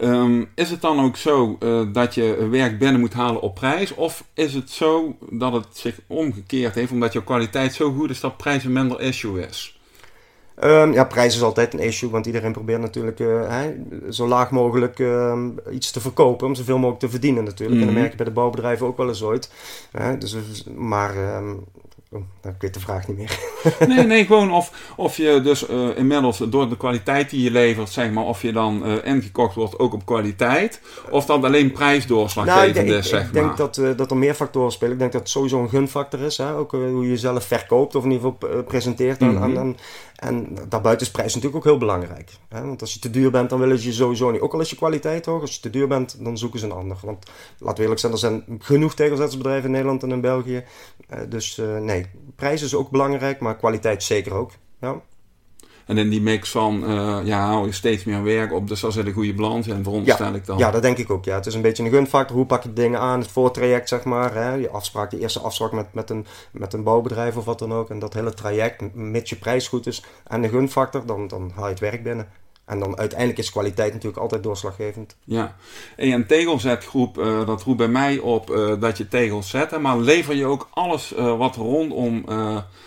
Um, 0.00 0.48
is 0.54 0.70
het 0.70 0.80
dan 0.80 1.00
ook 1.00 1.16
zo 1.16 1.56
uh, 1.60 1.82
dat 1.92 2.14
je 2.14 2.48
werk 2.50 2.78
binnen 2.78 3.00
moet 3.00 3.12
halen 3.12 3.42
op 3.42 3.54
prijs? 3.54 3.94
Of 3.94 4.24
is 4.34 4.54
het 4.54 4.70
zo 4.70 5.16
dat 5.30 5.52
het 5.52 5.66
zich 5.72 6.00
omgekeerd 6.06 6.74
heeft, 6.74 6.92
omdat 6.92 7.12
je 7.12 7.24
kwaliteit 7.24 7.74
zo 7.74 7.92
goed 7.92 8.10
is 8.10 8.20
dat 8.20 8.36
prijs 8.36 8.64
een 8.64 8.72
minder 8.72 9.00
issue 9.00 9.46
is? 9.46 9.79
Um, 10.64 10.92
ja, 10.92 11.04
prijs 11.04 11.34
is 11.34 11.42
altijd 11.42 11.72
een 11.72 11.80
issue, 11.80 12.10
want 12.10 12.26
iedereen 12.26 12.52
probeert 12.52 12.80
natuurlijk 12.80 13.18
uh, 13.18 13.48
hè, 13.48 13.74
zo 14.12 14.26
laag 14.26 14.50
mogelijk 14.50 14.98
uh, 14.98 15.38
iets 15.70 15.90
te 15.90 16.00
verkopen, 16.00 16.46
om 16.46 16.54
zoveel 16.54 16.76
mogelijk 16.76 17.00
te 17.00 17.10
verdienen 17.10 17.44
natuurlijk. 17.44 17.80
Mm 17.80 17.86
-hmm. 17.86 17.88
En 17.88 17.94
dat 17.94 17.94
mhm. 17.94 18.00
merk 18.00 18.10
je 18.10 18.16
bij 18.16 18.26
de 18.26 18.40
bouwbedrijven 18.40 18.86
ook 18.86 18.96
wel 18.96 19.08
eens 19.08 19.22
ooit. 19.22 19.50
Hè, 19.90 20.18
dus, 20.18 20.36
maar 20.76 21.36
um, 21.36 21.64
Oh, 22.12 22.20
nou, 22.42 22.54
ik 22.54 22.60
weet 22.60 22.74
de 22.74 22.80
vraag 22.80 23.08
niet 23.08 23.16
meer. 23.16 23.38
nee, 23.88 24.06
nee, 24.06 24.26
gewoon 24.26 24.52
of, 24.52 24.92
of 24.96 25.16
je 25.16 25.40
dus 25.42 25.68
uh, 25.68 25.96
inmiddels 25.96 26.38
door 26.38 26.68
de 26.68 26.76
kwaliteit 26.76 27.30
die 27.30 27.42
je 27.42 27.50
levert, 27.50 27.88
zeg 27.88 28.10
maar, 28.10 28.24
of 28.24 28.42
je 28.42 28.52
dan 28.52 28.86
uh, 28.86 28.94
ingekocht 29.04 29.54
wordt 29.54 29.78
ook 29.78 29.92
op 29.92 30.06
kwaliteit, 30.06 30.80
of 31.10 31.26
dat 31.26 31.44
alleen 31.44 31.72
prijsdoorslaggevend 31.72 32.86
nou, 32.86 32.98
is, 32.98 33.08
zeg 33.08 33.26
ik 33.26 33.32
maar. 33.32 33.42
Ik 33.42 33.46
denk 33.46 33.56
dat, 33.56 33.76
uh, 33.76 33.96
dat 33.96 34.10
er 34.10 34.16
meer 34.16 34.34
factoren 34.34 34.72
spelen. 34.72 34.92
Ik 34.92 34.98
denk 34.98 35.12
dat 35.12 35.20
het 35.20 35.30
sowieso 35.30 35.62
een 35.62 35.68
gunfactor 35.68 36.20
is, 36.20 36.36
hè? 36.36 36.54
ook 36.56 36.70
hoe 36.70 37.02
je 37.02 37.08
jezelf 37.08 37.44
verkoopt 37.44 37.94
of 37.94 38.04
in 38.04 38.10
ieder 38.10 38.32
geval 38.40 38.62
presenteert 38.62 39.22
aan, 39.22 39.28
mm 39.28 39.42
-hmm. 39.42 39.58
aan, 39.58 39.76
en 40.20 40.56
daarbuiten 40.68 41.06
is 41.06 41.12
prijs 41.12 41.34
natuurlijk 41.34 41.64
ook 41.64 41.70
heel 41.70 41.78
belangrijk. 41.78 42.30
Hè? 42.48 42.66
Want 42.66 42.80
als 42.80 42.94
je 42.94 43.00
te 43.00 43.10
duur 43.10 43.30
bent, 43.30 43.50
dan 43.50 43.58
willen 43.58 43.78
ze 43.78 43.86
je 43.86 43.92
sowieso 43.92 44.30
niet. 44.30 44.40
Ook 44.40 44.52
al 44.52 44.60
is 44.60 44.70
je 44.70 44.76
kwaliteit 44.76 45.26
hoog, 45.26 45.40
als 45.40 45.54
je 45.54 45.60
te 45.60 45.70
duur 45.70 45.88
bent, 45.88 46.24
dan 46.24 46.38
zoeken 46.38 46.60
ze 46.60 46.66
een 46.66 46.72
ander. 46.72 46.98
Want 47.02 47.30
laten 47.58 47.76
we 47.76 47.82
eerlijk 47.82 48.00
zijn, 48.00 48.12
er 48.12 48.18
zijn 48.18 48.44
genoeg 48.58 48.94
tegelzettersbedrijven 48.94 49.64
in 49.64 49.70
Nederland 49.70 50.02
en 50.02 50.10
in 50.10 50.20
België. 50.20 50.64
dus 51.28 51.60
nee, 51.80 52.06
prijs 52.36 52.62
is 52.62 52.74
ook 52.74 52.90
belangrijk, 52.90 53.40
maar 53.40 53.56
kwaliteit 53.56 54.02
zeker 54.02 54.34
ook. 54.34 54.50
Ja. 54.80 55.00
En 55.90 55.98
in 55.98 56.08
die 56.08 56.22
mix 56.22 56.50
van, 56.50 56.90
uh, 56.90 57.18
ja, 57.24 57.46
hou 57.46 57.66
je 57.66 57.72
steeds 57.72 58.04
meer 58.04 58.22
werk 58.22 58.52
op, 58.52 58.68
dus 58.68 58.84
als 58.84 58.96
er 58.96 59.06
een 59.06 59.12
goede 59.12 59.34
balans 59.34 59.66
in, 59.66 59.82
veronderstel 59.82 60.26
ja, 60.26 60.34
ik 60.34 60.46
dan. 60.46 60.58
Ja, 60.58 60.70
dat 60.70 60.82
denk 60.82 60.98
ik 60.98 61.10
ook. 61.10 61.24
Ja. 61.24 61.34
Het 61.34 61.46
is 61.46 61.54
een 61.54 61.62
beetje 61.62 61.82
een 61.84 61.90
gunfactor. 61.90 62.36
Hoe 62.36 62.46
pak 62.46 62.62
je 62.62 62.72
dingen 62.72 63.00
aan, 63.00 63.20
het 63.20 63.30
voortraject, 63.30 63.88
zeg 63.88 64.04
maar. 64.04 64.34
Hè? 64.34 64.54
Je 64.54 64.70
afspraak, 64.70 65.10
de 65.10 65.18
eerste 65.18 65.40
afspraak 65.40 65.72
met, 65.72 65.94
met, 65.94 66.10
een, 66.10 66.26
met 66.52 66.72
een 66.72 66.82
bouwbedrijf 66.82 67.36
of 67.36 67.44
wat 67.44 67.58
dan 67.58 67.72
ook. 67.72 67.90
En 67.90 67.98
dat 67.98 68.14
hele 68.14 68.34
traject, 68.34 68.94
mits 68.94 69.30
je 69.30 69.36
prijs 69.36 69.68
goed 69.68 69.86
is 69.86 70.04
en 70.26 70.42
de 70.42 70.48
gunfactor, 70.48 71.06
dan, 71.06 71.28
dan 71.28 71.52
haal 71.54 71.64
je 71.64 71.70
het 71.70 71.80
werk 71.80 72.02
binnen. 72.02 72.28
En 72.70 72.78
dan 72.78 72.98
uiteindelijk 72.98 73.38
is 73.38 73.50
kwaliteit 73.50 73.92
natuurlijk 73.92 74.22
altijd 74.22 74.42
doorslaggevend. 74.42 75.16
Ja, 75.24 75.56
en 75.96 76.10
een 76.10 76.26
tegelzetgroep, 76.26 77.18
uh, 77.18 77.46
dat 77.46 77.62
roept 77.62 77.78
bij 77.78 77.88
mij 77.88 78.18
op 78.18 78.50
uh, 78.50 78.80
dat 78.80 78.98
je 78.98 79.08
tegels 79.08 79.50
zet. 79.50 79.80
Maar 79.80 79.98
lever 79.98 80.34
je 80.34 80.46
ook 80.46 80.68
alles 80.70 81.12
uh, 81.12 81.38
wat 81.38 81.56
rondom 81.56 82.24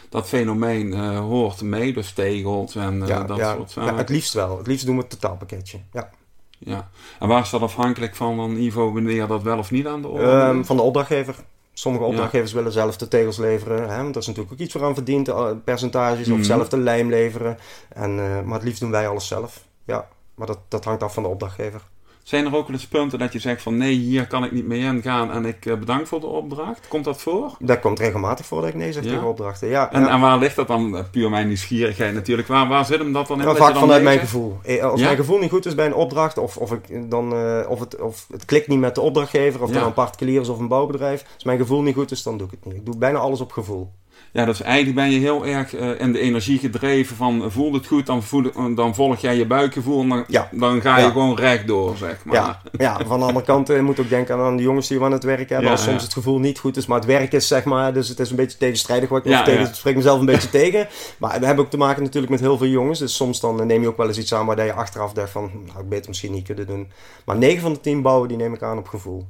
dat 0.10 0.28
fenomeen 0.28 0.94
hoort 1.18 1.62
mee? 1.62 1.94
Dus 1.94 2.12
tegels 2.12 2.76
en 2.76 3.04
ja, 3.06 3.24
dat 3.24 3.38
ja, 3.38 3.56
soort 3.56 3.72
zaken? 3.72 3.92
Ja, 3.92 3.98
het 3.98 4.10
liefst 4.10 4.34
wel. 4.34 4.58
Het 4.58 4.68
liefst 4.68 4.86
doen 4.86 4.96
we 4.96 5.02
het 5.02 5.10
totaalpakketje, 5.10 5.80
ja. 5.92 6.10
Ja, 6.58 6.90
en 7.20 7.28
waar 7.28 7.42
is 7.42 7.50
dat 7.50 7.62
afhankelijk 7.62 8.16
van, 8.16 8.36
van 8.36 8.56
Ivo, 8.56 8.94
wanneer 8.94 9.28
dat 9.28 9.44
wel 9.44 9.58
of 9.58 9.72
niet 9.72 9.88
aan 9.88 10.02
de 10.02 10.08
orde 10.08 10.26
um, 10.26 10.66
Van 10.66 10.76
de 10.76 10.82
opdrachtgever. 10.82 11.36
Sommige 11.74 12.06
opdrachtgevers 12.06 12.52
ja. 12.52 12.58
willen 12.58 12.72
zelf 12.72 12.98
de 12.98 13.08
tegels 13.08 13.38
leveren. 13.38 13.90
Hè? 13.90 14.02
Want 14.02 14.14
dat 14.14 14.22
is 14.22 14.28
natuurlijk 14.28 14.54
ook 14.54 14.60
iets 14.60 14.74
voor 14.74 14.84
aan 14.84 14.94
verdient. 14.94 15.34
Percentages 15.64 16.28
mm. 16.28 16.40
of 16.40 16.46
zelf 16.46 16.70
de 16.70 16.78
lijm 16.78 17.10
leveren. 17.10 17.58
En, 17.90 18.16
maar 18.16 18.54
het 18.54 18.64
liefst 18.64 18.80
doen 18.80 18.92
wij 18.92 19.08
alles 19.08 19.28
zelf. 19.28 19.64
Ja, 19.86 20.08
maar 20.36 20.48
dat, 20.48 20.60
dat 20.68 20.84
hangt 20.86 21.04
af 21.04 21.14
van 21.14 21.24
de 21.24 21.30
opdrachtgever. 21.30 21.82
Zijn 22.24 22.46
er 22.46 22.56
ook 22.56 22.68
wel 22.68 22.76
eens 22.76 22.88
punten 22.88 23.20
dat 23.20 23.34
je 23.34 23.40
zegt 23.40 23.62
van 23.62 23.78
nee, 23.78 23.94
hier 23.94 24.28
kan 24.28 24.44
ik 24.44 24.52
niet 24.52 24.68
mee 24.68 24.80
ingaan 24.80 25.32
en 25.32 25.46
ik 25.46 25.66
eh, 25.66 25.76
bedank 25.76 26.08
voor 26.08 26.20
de 26.20 26.26
opdracht? 26.26 26.88
Komt 26.88 27.04
dat 27.06 27.22
voor? 27.22 27.52
Dat 27.60 27.80
komt 27.80 28.00
regelmatig 28.00 28.46
voor 28.46 28.60
dat 28.62 28.70
ik 28.70 28.76
nee 28.76 28.94
zeg 28.94 29.04
Ja? 29.04 29.10
tegen 29.10 29.28
opdrachten. 29.28 29.68
Ja, 29.68 29.92
En, 29.92 30.02
ja. 30.02 30.10
en 30.10 30.20
waar 30.20 30.38
ligt 30.38 30.56
dat 30.56 30.68
dan? 30.68 30.98
Eh, 30.98 31.04
Puur 31.12 31.30
mijn 31.30 31.48
nieuwsgierigheid 31.48 32.14
natuurlijk. 32.14 32.48
Waar, 32.48 32.68
waar 32.68 32.86
zit 32.86 33.00
hem 33.00 33.14
dat 33.14 33.28
dan 33.28 33.38
in? 33.40 33.44
Nou, 33.46 33.58
dat 33.58 33.66
vaak 33.66 33.74
dan 33.74 33.84
vanuit 33.84 34.04
mijn 34.04 34.18
zegt? 34.18 34.30
gevoel. 34.30 34.58
Eh, 34.64 34.84
Als 34.84 35.00
Ja? 35.00 35.06
mijn 35.06 35.18
gevoel 35.18 35.38
niet 35.40 35.50
goed 35.50 35.66
is 35.66 35.76
bij 35.76 35.86
een 35.86 35.94
opdracht, 35.94 36.38
of, 36.38 36.58
of, 36.58 36.72
ik 36.72 37.10
dan, 37.10 37.34
of, 37.68 37.80
het, 37.80 38.02
of 38.02 38.26
het 38.32 38.46
klikt 38.46 38.68
niet 38.68 38.80
met 38.80 38.96
de 38.96 39.02
opdrachtgever, 39.02 39.62
of 39.62 39.72
nou 39.72 39.86
een 39.86 39.94
particulier 39.94 40.42
is 40.42 40.50
of 40.50 40.60
een 40.60 40.68
bouwbedrijf. 40.68 41.26
Als 41.34 41.44
mijn 41.44 41.58
gevoel 41.58 41.82
niet 41.82 41.96
goed 41.96 42.12
is, 42.12 42.24
dan 42.24 42.38
doe 42.38 42.48
ik 42.48 42.54
het 42.54 42.66
niet. 42.66 42.76
Ik 42.76 42.86
doe 42.86 42.98
bijna 42.98 43.18
alles 43.20 43.42
op 43.42 43.52
gevoel. 43.52 43.92
Ja, 44.34 44.46
dus 44.46 44.62
eigenlijk 44.62 44.96
ben 44.96 45.12
je 45.12 45.20
heel 45.20 45.46
erg 45.46 45.76
eh, 45.76 46.00
in 46.00 46.12
de 46.14 46.20
energie 46.20 46.60
gedreven 46.60 47.16
van 47.16 47.44
eh, 47.44 47.50
voelt 47.50 47.74
het 47.74 47.88
goed, 47.88 48.06
dan, 48.06 48.24
voel, 48.24 48.44
eh, 48.56 48.76
dan 48.76 48.96
volg 48.96 49.18
jij 49.20 49.36
je 49.38 49.46
buikgevoel 49.48 50.02
en 50.02 50.10
dan, 50.10 50.24
Ja. 50.28 50.50
dan 50.52 50.82
ga 50.82 50.98
je 50.98 51.04
Ja. 51.06 51.10
gewoon 51.12 51.36
rechtdoor, 51.36 51.98
zeg 51.98 52.26
maar. 52.26 52.36
Ja, 52.36 52.62
ja, 52.78 53.00
van 53.06 53.20
de 53.20 53.26
andere 53.26 53.46
kant 53.46 53.70
eh, 53.70 53.80
moet 53.82 54.00
ook 54.00 54.10
denken 54.10 54.38
aan 54.38 54.58
de 54.58 54.64
jongens 54.64 54.88
die 54.88 55.00
we 55.00 55.06
aan 55.06 55.12
het 55.12 55.24
werk 55.24 55.50
hebben. 55.50 55.72
Als 55.72 55.84
soms 55.84 56.04
het 56.04 56.14
gevoel 56.14 56.40
niet 56.40 56.60
goed 56.60 56.78
is, 56.78 56.86
maar 56.86 56.98
het 56.98 57.08
werk 57.08 57.34
is 57.34 57.48
zeg 57.48 57.64
maar, 57.64 57.94
dus 57.94 58.08
het 58.10 58.20
is 58.20 58.30
een 58.30 58.36
beetje 58.36 58.58
tegenstrijdig 58.58 59.10
wat 59.10 59.26
ik 59.26 59.32
Ja, 59.32 59.44
tegen, 59.44 59.76
spreekt 59.76 59.98
mezelf 59.98 60.20
een 60.20 60.26
beetje 60.26 60.50
tegen. 60.62 60.88
Maar 61.18 61.40
we 61.40 61.46
hebben 61.46 61.66
ook 61.66 61.72
te 61.72 61.78
maken 61.78 62.04
natuurlijk 62.04 62.32
met 62.32 62.42
heel 62.42 62.58
veel 62.58 62.68
jongens, 62.68 63.00
dus 63.00 63.16
soms 63.16 63.40
dan 63.40 63.68
neem 63.68 63.82
je 63.82 63.88
ook 63.88 63.98
wel 63.98 64.08
eens 64.08 64.18
iets 64.18 64.34
aan 64.34 64.46
waar 64.46 64.66
je 64.66 64.74
achteraf 64.74 65.14
denkt 65.14 65.32
van, 65.32 65.52
nou 65.66 65.80
ik 65.80 65.90
beter 65.90 66.10
misschien 66.10 66.32
niet 66.32 66.46
kunnen 66.46 66.68
doen. 66.68 66.92
Maar 67.26 67.38
9 67.38 67.62
van 67.62 67.74
de 67.74 67.80
10 67.80 68.02
bouwen, 68.02 68.28
die 68.28 68.38
neem 68.38 68.54
ik 68.54 68.62
aan 68.62 68.78
op 68.78 68.88
gevoel. 68.88 69.26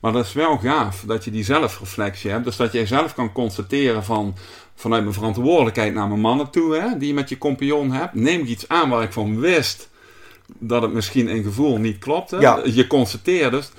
Maar 0.00 0.12
dat 0.12 0.24
is 0.24 0.32
wel 0.32 0.58
gaaf 0.58 1.04
dat 1.06 1.24
je 1.24 1.30
die 1.30 1.44
zelfreflectie 1.44 2.30
hebt. 2.30 2.44
Dus 2.44 2.56
dat 2.56 2.72
jij 2.72 2.86
zelf 2.86 3.14
kan 3.14 3.32
constateren 3.32 4.04
van 4.04 4.34
vanuit 4.74 5.02
mijn 5.02 5.14
verantwoordelijkheid 5.14 5.94
naar 5.94 6.08
mijn 6.08 6.20
mannen 6.20 6.50
toe, 6.50 6.76
hè, 6.76 6.98
die 6.98 7.08
je 7.08 7.14
met 7.14 7.28
je 7.28 7.38
compagnon 7.38 7.92
hebt, 7.92 8.14
neem 8.14 8.40
ik 8.40 8.46
iets 8.46 8.68
aan 8.68 8.90
waar 8.90 9.02
ik 9.02 9.12
van 9.12 9.40
wist 9.40 9.88
dat 10.58 10.82
het 10.82 10.92
misschien 10.92 11.28
in 11.28 11.42
gevoel 11.42 11.78
niet 11.78 11.98
klopte. 11.98 12.40
Ja. 12.40 12.60
Je 12.64 12.86
constateert 12.86 13.50
dus. 13.50 13.70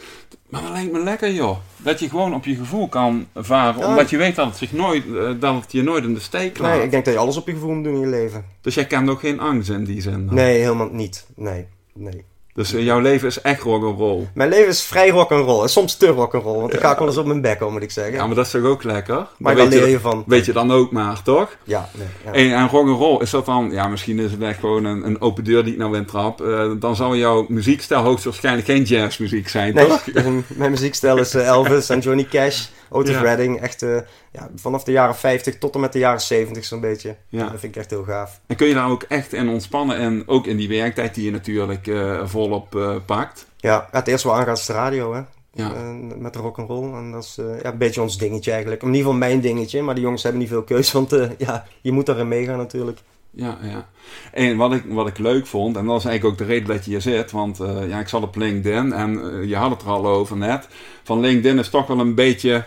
Maar 0.49 0.61
dat 0.61 0.71
lijkt 0.71 0.91
me 0.91 0.99
lekker 0.99 1.31
joh. 1.31 1.57
Dat 1.77 1.99
je 1.99 2.09
gewoon 2.09 2.33
op 2.33 2.45
je 2.45 2.55
gevoel 2.55 2.87
kan 2.87 3.27
varen. 3.35 3.81
Ja. 3.81 3.87
Omdat 3.87 4.09
je 4.09 4.17
weet 4.17 4.35
dat 4.35 4.45
het, 4.45 4.57
zich 4.57 4.71
nooit, 4.71 5.03
eh, 5.05 5.29
dat 5.39 5.61
het 5.61 5.71
je 5.71 5.83
nooit 5.83 6.03
in 6.03 6.13
de 6.13 6.19
steek 6.19 6.57
laat. 6.57 6.75
Nee, 6.75 6.83
ik 6.83 6.91
denk 6.91 7.05
dat 7.05 7.13
je 7.13 7.19
alles 7.19 7.37
op 7.37 7.47
je 7.47 7.53
gevoel 7.53 7.73
moet 7.73 7.83
doen 7.83 7.93
in 7.93 7.99
je 7.99 8.07
leven. 8.07 8.45
Dus 8.61 8.75
jij 8.75 8.85
kent 8.85 9.09
ook 9.09 9.19
geen 9.19 9.39
angst 9.39 9.69
in 9.69 9.83
die 9.83 10.01
zin. 10.01 10.25
dan? 10.25 10.35
Nee, 10.35 10.59
helemaal 10.59 10.89
niet. 10.91 11.27
Nee, 11.35 11.67
nee. 11.93 12.25
Dus 12.57 12.73
eh, 12.73 12.83
jouw 12.83 12.99
leven 12.99 13.27
is 13.27 13.41
echt 13.41 13.61
rock'n'roll. 13.61 14.27
Mijn 14.33 14.49
leven 14.49 14.67
is 14.67 14.81
vrij 14.81 15.09
rock'n'roll. 15.09 15.61
En 15.61 15.69
soms 15.69 15.95
te 15.95 16.07
rock'n'roll. 16.07 16.57
Want 16.59 16.71
dan 16.71 16.81
ga 16.81 16.91
ik 16.91 16.97
wel 16.97 17.07
eens 17.07 17.17
op 17.17 17.25
mijn 17.25 17.41
bek 17.41 17.57
komen, 17.57 17.73
moet 17.73 17.83
ik 17.83 17.91
zeggen. 17.91 18.13
Ja, 18.13 18.25
maar 18.25 18.35
dat 18.35 18.45
is 18.45 18.51
toch 18.51 18.63
ook 18.63 18.83
lekker? 18.83 19.27
maar 19.37 19.55
daar 19.55 19.67
weet, 19.69 19.79
leer 19.79 19.89
je, 19.89 19.99
van. 19.99 20.23
weet 20.27 20.45
je 20.45 20.53
dan 20.53 20.71
ook 20.71 20.91
maar, 20.91 21.21
toch? 21.21 21.57
Ja, 21.63 21.89
nee. 21.93 22.07
Ja. 22.25 22.31
En, 22.31 22.57
en 22.61 22.67
rock'n'roll, 22.69 23.21
is 23.21 23.29
dat 23.29 23.45
dan... 23.45 23.69
Ja, 23.71 23.87
misschien 23.87 24.19
is 24.19 24.31
het 24.31 24.41
echt 24.41 24.59
gewoon 24.59 24.85
een, 24.85 25.05
een 25.05 25.21
open 25.21 25.43
deur 25.43 25.63
die 25.63 25.73
ik 25.73 25.79
nou 25.79 25.95
intrap. 25.97 26.41
Eh 26.41 26.71
dan 26.79 26.95
zal 26.95 27.15
jouw 27.15 27.45
muziekstijl 27.49 28.01
hoogstwaarschijnlijk 28.01 28.67
geen 28.67 28.83
jazzmuziek 28.83 29.47
zijn, 29.49 29.73
Nee, 29.73 29.87
toch? 29.87 30.05
mijn- 30.13 30.45
mijn 30.55 30.71
muziekstijl 30.71 31.17
is 31.17 31.33
eh, 31.33 31.47
Elvis 31.47 31.89
en 31.89 31.99
Johnny 31.99 32.23
Cash, 32.29 32.65
Otis 32.89 33.13
Ja. 33.13 33.21
Redding. 33.21 33.61
Echt 33.61 33.81
eh, 33.81 33.97
ja, 34.31 34.49
vanaf 34.55 34.83
de 34.83 34.91
jaren 34.91 35.15
50 35.15 35.57
tot 35.57 35.73
en 35.73 35.79
met 35.79 35.93
de 35.93 35.99
jaren 35.99 36.21
70 36.21 36.65
zo'n 36.65 36.79
beetje. 36.79 37.15
Ja. 37.29 37.49
Dat 37.49 37.59
vind 37.59 37.75
ik 37.75 37.81
echt 37.81 37.89
heel 37.89 38.03
gaaf. 38.03 38.39
En 38.47 38.55
kun 38.55 38.67
je 38.67 38.73
daar 38.73 38.89
ook 38.89 39.03
echt 39.03 39.33
in 39.33 39.49
ontspannen. 39.49 39.97
En 39.97 40.23
ook 40.25 40.45
in 40.45 40.57
die 40.57 40.67
werktijd 40.67 41.15
die 41.15 41.25
je 41.25 41.31
natuurlijk 41.31 41.87
eh, 41.87 42.21
volop 42.25 42.75
eh, 42.75 42.95
pakt. 43.05 43.45
Ja, 43.57 43.87
het 43.91 44.07
eerste 44.07 44.27
wat 44.27 44.37
aangaat 44.37 44.57
is 44.57 44.65
de 44.65 44.73
radio, 44.73 45.13
hè. 45.13 45.21
Ja. 45.53 45.69
Met 46.17 46.33
de 46.33 46.39
rock'n'roll. 46.39 46.93
En 46.93 47.11
dat 47.11 47.23
is 47.23 47.35
ja, 47.61 47.71
een 47.71 47.77
beetje 47.77 48.01
ons 48.01 48.17
dingetje 48.17 48.51
eigenlijk. 48.51 48.81
In 48.81 48.87
ieder 48.87 49.03
geval 49.03 49.17
mijn 49.17 49.41
dingetje. 49.41 49.81
Maar 49.81 49.95
die 49.95 50.03
jongens 50.03 50.23
hebben 50.23 50.41
niet 50.41 50.49
veel 50.49 50.63
keus. 50.63 50.91
Want 50.91 51.15
ja, 51.37 51.65
je 51.81 51.91
moet 51.91 52.05
daarin 52.05 52.27
meegaan 52.27 52.57
natuurlijk. 52.57 52.99
Ja, 53.31 53.57
ja. 53.61 53.87
En 54.31 54.57
wat 54.57 54.73
ik, 54.73 54.83
wat 54.87 55.07
ik 55.07 55.17
leuk 55.17 55.45
vond, 55.45 55.77
en 55.77 55.85
dat 55.85 55.99
is 55.99 56.05
eigenlijk 56.05 56.41
ook 56.41 56.47
de 56.47 56.53
reden 56.53 56.67
dat 56.67 56.85
je 56.85 56.91
hier 56.91 57.01
zit, 57.01 57.31
want 57.31 57.57
ja, 57.87 57.99
ik 57.99 58.07
zat 58.07 58.21
op 58.21 58.35
LinkedIn 58.35 58.93
en 58.93 59.21
je 59.47 59.55
had 59.55 59.69
het 59.69 59.81
er 59.81 59.87
al 59.87 60.07
over 60.07 60.37
net. 60.37 60.67
Van 61.03 61.19
LinkedIn 61.19 61.59
is 61.59 61.69
toch 61.69 61.87
wel 61.87 61.99
een 61.99 62.15
beetje 62.15 62.63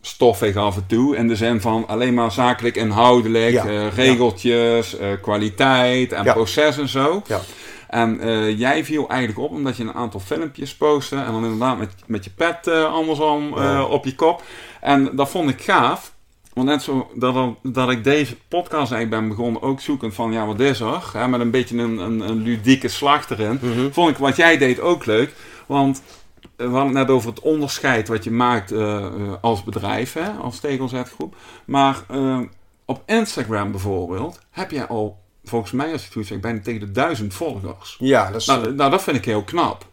stoffig 0.00 0.56
af 0.56 0.76
en 0.76 0.84
toe. 0.86 1.16
In 1.16 1.28
de 1.28 1.36
zin 1.36 1.60
van 1.60 1.84
alleen 1.88 2.14
maar 2.14 2.32
zakelijk 2.32 2.76
inhoudelijk, 2.76 3.52
Ja, 3.52 3.64
eh, 3.66 3.94
regeltjes, 3.94 4.98
eh, 4.98 5.08
kwaliteit 5.22 6.12
en 6.12 6.24
Ja. 6.24 6.32
proces 6.32 6.78
en 6.78 6.88
zo. 6.88 7.22
Ja. 7.26 7.40
En 7.88 8.20
eh, 8.20 8.58
jij 8.58 8.84
viel 8.84 9.08
eigenlijk 9.08 9.40
op 9.40 9.50
omdat 9.50 9.76
je 9.76 9.82
een 9.82 9.94
aantal 9.94 10.20
filmpjes 10.20 10.74
postte 10.74 11.16
en 11.16 11.32
dan 11.32 11.42
inderdaad 11.44 11.78
met, 11.78 11.90
met 12.06 12.24
je 12.24 12.30
pet 12.30 12.68
andersom 12.68 13.52
op 13.90 14.04
je 14.04 14.14
kop. 14.14 14.42
En 14.80 15.10
dat 15.16 15.28
vond 15.28 15.50
ik 15.50 15.62
gaaf. 15.62 16.12
Want 16.52 16.70
net 16.70 16.82
zo 16.82 17.10
dat, 17.14 17.34
dat 17.62 17.90
ik 17.90 18.04
deze 18.04 18.36
podcast 18.48 18.92
eigenlijk 18.92 19.10
ben 19.10 19.28
begonnen, 19.36 19.62
ook 19.62 19.80
zoekend 19.80 20.14
van, 20.14 20.32
ja, 20.32 20.46
wat 20.46 20.60
is 20.60 20.80
er? 20.80 21.02
Hè, 21.12 21.28
met 21.28 21.40
een 21.40 21.50
beetje 21.50 21.78
een, 21.78 21.98
een, 21.98 22.20
een 22.20 22.42
ludieke 22.42 22.88
slag 22.88 23.30
erin. 23.30 23.60
Vond 23.92 24.10
ik 24.10 24.16
wat 24.16 24.36
jij 24.36 24.58
deed 24.58 24.80
ook 24.80 25.06
leuk. 25.06 25.32
Want 25.66 26.02
we 26.58 26.64
hadden 26.64 26.96
het 26.96 27.06
net 27.06 27.10
over 27.10 27.30
het 27.30 27.40
onderscheid 27.40 28.08
wat 28.08 28.24
je 28.24 28.30
maakt 28.30 28.72
eh, 28.72 29.06
eh, 29.06 29.32
als 29.40 29.64
bedrijf, 29.64 30.12
hè, 30.12 30.30
als 30.30 30.60
tegelzetgroep. 30.60 31.36
Maar 31.64 32.02
eh, 32.08 32.40
op 32.84 33.02
Instagram 33.06 33.70
bijvoorbeeld 33.70 34.40
heb 34.50 34.70
jij 34.70 34.86
al, 34.86 35.18
volgens 35.44 35.72
mij 35.72 35.92
als 35.92 36.00
ik 36.00 36.04
het 36.04 36.12
goed 36.12 36.26
zeg, 36.26 36.40
bijna 36.40 36.60
tegen 36.60 36.80
de 36.80 36.90
duizend 36.90 37.34
volgers. 37.34 37.96
Ja, 37.98 38.30
dat, 38.30 38.40
is, 38.40 38.46
Nou, 38.46 38.74
nou, 38.74 38.90
dat 38.90 39.02
vind 39.02 39.16
ik 39.16 39.24
heel 39.24 39.44
knap. 39.44 39.86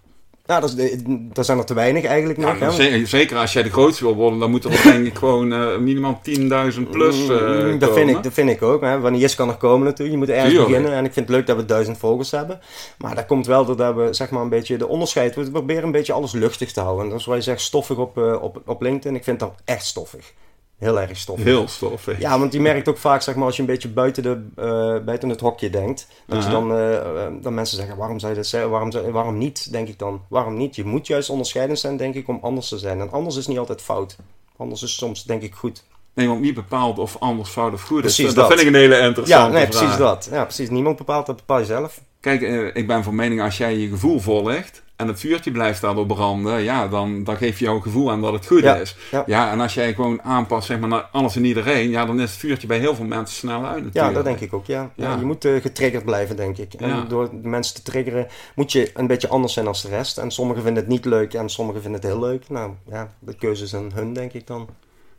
Ja, 0.48 0.60
dat, 0.60 0.78
is 0.78 0.92
dat 1.08 1.46
zijn 1.46 1.58
er 1.58 1.66
te 1.66 1.74
weinig 1.74 2.04
eigenlijk 2.04 2.40
nog. 2.40 2.60
Ja, 2.60 2.72
hè. 2.72 3.06
zeker 3.06 3.38
als 3.38 3.54
jij 3.54 3.64
de 3.64 3.70
grootste 3.70 4.04
wil 4.04 4.16
worden, 4.16 4.40
dan 4.40 4.50
moet 4.50 4.64
er 4.64 4.82
denk 4.84 5.06
ik 5.06 5.18
gewoon 5.18 5.54
eh, 5.54 5.78
minimaal 5.78 6.22
10.000 6.30 6.90
plus 6.92 7.30
eh, 7.30 7.64
Mm, 7.66 7.80
dat, 7.80 7.94
vind 7.94 8.10
ik, 8.10 8.24
dat 8.24 8.34
vind 8.34 8.50
ik 8.50 8.62
ook. 8.62 8.82
Hè. 8.82 9.00
Wanneer 9.00 9.24
is 9.24 9.36
kan 9.36 9.50
er 9.50 9.56
komen 9.56 9.86
natuurlijk. 9.86 10.12
Je 10.12 10.18
moet 10.18 10.30
ergens 10.30 10.50
Tuurlijk. 10.50 10.70
beginnen. 10.70 10.94
En 10.98 11.06
ik 11.06 11.14
vind 11.14 11.28
het 11.28 11.36
leuk 11.36 11.48
dat 11.48 11.56
we 11.56 11.66
duizend 11.66 11.98
volgers 11.98 12.32
hebben. 12.32 12.60
Maar 12.98 13.16
dat 13.16 13.26
komt 13.26 13.46
wel 13.46 13.66
doordat 13.66 13.96
we 13.96 14.08
zeg 14.14 14.30
maar 14.30 14.42
een 14.42 14.50
beetje 14.50 14.78
de 14.78 14.88
onderscheid. 14.88 15.36
We 15.36 15.52
proberen 15.52 15.84
een 15.84 15.92
beetje 15.92 16.14
alles 16.14 16.32
luchtig 16.32 16.72
te 16.72 16.80
houden. 16.80 17.04
En 17.04 17.10
dat 17.10 17.20
is 17.20 17.26
wat 17.26 17.36
je 17.36 17.42
zegt 17.42 17.62
stoffig 17.62 17.98
op, 17.98 18.18
eh, 18.18 18.42
op, 18.42 18.62
op 18.66 18.82
LinkedIn. 18.82 19.16
Ik 19.16 19.24
vind 19.24 19.40
dat 19.40 19.56
echt 19.66 19.86
stoffig. 19.86 20.34
Heel 20.78 21.00
erg 21.00 21.18
stoffig. 21.18 21.46
Heel 21.46 21.68
stoffig. 21.68 22.20
Ja, 22.20 22.40
want 22.40 22.54
je 22.54 22.60
merkt 22.60 22.88
ook 22.90 22.98
vaak, 22.98 23.22
zeg 23.22 23.36
maar, 23.36 23.46
als 23.46 23.56
je 23.56 23.62
een 23.62 23.68
beetje 23.68 23.90
buiten, 23.90 24.24
de, 24.24 24.46
eh, 24.56 25.06
buiten 25.06 25.30
het 25.30 25.40
hokje 25.40 25.70
denkt, 25.70 26.08
dat 26.28 26.44
je 26.44 26.50
dan, 26.50 26.72
eh, 26.72 26.96
eh, 26.98 27.34
dan 27.42 27.54
mensen 27.54 27.78
zeggen, 27.78 27.98
waarom 27.98 28.20
zou 28.20 28.32
je 28.32 28.38
dat 28.38 28.48
zeggen? 28.48 28.70
Waarom, 28.70 29.12
waarom 29.12 29.38
niet, 29.38 29.72
denk 29.72 29.88
ik 29.88 30.00
dan. 30.00 30.22
Waarom 30.28 30.58
niet? 30.58 30.76
Je 30.76 30.84
moet 30.86 31.08
juist 31.08 31.30
onderscheidend 31.30 31.80
zijn, 31.80 31.98
denk 31.98 32.16
ik, 32.16 32.28
om 32.28 32.40
anders 32.42 32.70
te 32.70 32.78
zijn. 32.78 33.00
En 33.00 33.12
anders 33.12 33.36
is 33.36 33.48
niet 33.48 33.58
altijd 33.58 33.82
fout. 33.82 34.16
Anders 34.58 34.84
is 34.84 34.96
soms, 34.96 35.24
denk 35.24 35.42
ik, 35.42 35.54
goed. 35.54 35.84
Nee, 36.14 36.28
want 36.28 36.40
wie 36.42 36.54
bepaalt 36.54 37.00
of 37.00 37.18
anders 37.20 37.50
fout 37.50 37.74
of 37.74 37.82
goed 37.82 37.98
is? 38.06 38.16
Precies 38.16 38.34
dat, 38.34 38.36
dat. 38.36 38.48
vind 38.48 38.60
ik 38.60 38.68
een 38.68 38.80
hele 38.82 38.96
Ja, 38.96 39.06
interessante 39.06 39.52
nee, 39.52 39.66
vraag. 39.66 39.80
precies 39.80 39.98
dat. 39.98 40.28
Ja, 40.32 40.44
precies. 40.44 40.70
Niemand 40.70 40.98
bepaalt, 40.98 41.26
dat 41.26 41.36
bepaal 41.36 41.60
je 41.60 41.66
zelf. 41.66 42.02
Kijk, 42.26 42.42
eh, 42.42 42.66
ik 42.82 42.88
ben 42.88 43.04
van 43.04 43.16
mening 43.16 43.42
als 43.42 43.58
jij 43.58 43.78
je 43.78 43.88
gevoel 43.90 44.20
volgt 44.20 44.84
en 44.96 45.08
het 45.08 45.20
vuurtje 45.20 45.52
blijft 45.52 45.82
daardoor 45.82 46.06
branden, 46.06 46.62
ja, 46.62 46.88
dan, 46.88 47.24
dan 47.24 47.38
geef 47.38 47.60
je 47.60 47.66
jouw 47.66 47.80
gevoel 47.80 48.12
aan 48.12 48.22
dat 48.22 48.34
het 48.34 48.46
goed 48.48 48.62
Ja, 48.62 48.76
is. 48.76 48.96
ja. 49.26 49.52
en 49.52 49.60
als 49.60 49.74
jij 49.74 49.94
gewoon 49.94 50.22
aanpast 50.22 50.68
zeg 50.68 50.80
maar, 50.80 50.90
naar 50.90 51.08
alles 51.12 51.36
en 51.36 51.46
iedereen, 51.46 51.90
ja, 51.90 52.06
dan 52.06 52.20
is 52.22 52.30
het 52.32 52.40
vuurtje 52.40 52.68
bij 52.68 52.78
heel 52.80 52.96
veel 52.96 53.06
mensen 53.06 53.36
snel 53.38 53.66
uit 53.66 53.78
Ja, 53.78 53.84
natuurlijk. 53.84 54.14
dat 54.14 54.24
denk 54.24 54.40
ik 54.40 54.54
ook, 54.54 54.66
ja. 54.66 54.92
ja. 54.96 55.10
Ja. 55.12 55.18
je 55.20 55.26
moet 55.26 55.46
eh, 55.46 55.62
getriggerd 55.62 56.06
blijven, 56.06 56.36
denk 56.36 56.58
ik. 56.58 56.74
En 56.74 56.88
Ja. 56.90 57.02
door 57.08 57.30
de 57.42 57.48
mensen 57.48 57.76
te 57.76 57.82
triggeren, 57.82 58.28
moet 58.56 58.72
je 58.72 58.92
een 58.94 59.08
beetje 59.08 59.28
anders 59.28 59.54
zijn 59.54 59.68
als 59.68 59.82
de 59.82 59.90
rest. 59.90 60.18
En 60.18 60.32
sommigen 60.32 60.64
vinden 60.64 60.84
het 60.84 60.92
niet 60.92 61.06
leuk 61.06 61.34
en 61.34 61.50
sommigen 61.50 61.82
vinden 61.82 62.02
het 62.02 62.10
heel 62.10 62.20
leuk. 62.20 62.50
Nou, 62.50 62.72
ja, 62.90 63.14
de 63.20 63.36
keuze 63.36 63.64
is 63.64 63.76
aan 63.76 63.92
hun, 63.94 64.14
denk 64.14 64.34
ik 64.34 64.48
dan. 64.48 64.68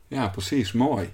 Ja, 0.08 0.28
precies. 0.28 0.72
Mooi. 0.72 1.12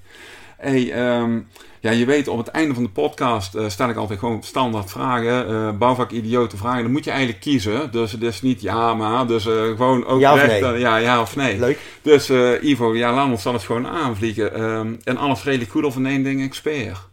Hey, 0.62 0.92
ehm, 0.92 1.40
ja, 1.80 1.90
je 1.90 2.04
weet, 2.04 2.28
op 2.28 2.38
het 2.38 2.48
einde 2.48 2.74
van 2.74 2.82
de 2.82 2.88
podcast 2.88 3.54
eh, 3.54 3.68
stel 3.68 3.88
ik 3.88 3.96
altijd 3.96 4.18
gewoon 4.18 4.42
standaard 4.42 4.90
vragen. 4.90 5.48
eh 5.48 5.78
bouwvak 5.78 6.10
idiote 6.10 6.56
vragen. 6.56 6.82
Dan 6.82 6.92
moet 6.92 7.04
je 7.04 7.10
eigenlijk 7.10 7.40
kiezen. 7.40 7.90
Dus 7.92 8.12
het 8.12 8.22
is 8.22 8.42
niet 8.42 8.60
ja, 8.60 8.94
maar. 8.94 9.26
Dus 9.26 9.46
eh, 9.46 9.62
gewoon 9.64 10.04
ook 10.06 10.20
Ja 10.20 10.32
of 10.32 10.42
recht, 10.42 10.60
nee? 10.60 10.78
ja, 10.78 10.96
ja 10.96 11.20
of 11.20 11.36
nee. 11.36 11.58
Leuk. 11.58 11.78
Dus 12.02 12.30
Ivo, 12.60 12.94
ja, 12.94 13.14
laat 13.14 13.30
ons 13.30 13.42
dan 13.42 13.52
eens 13.52 13.64
gewoon 13.64 13.86
aanvliegen. 13.86 14.54
Ehm, 14.54 14.94
en 15.04 15.16
alles 15.16 15.44
redelijk 15.44 15.70
goed 15.70 15.84
of 15.84 15.96
in 15.96 16.06
één 16.06 16.22
ding 16.22 16.42
expert. 16.42 17.08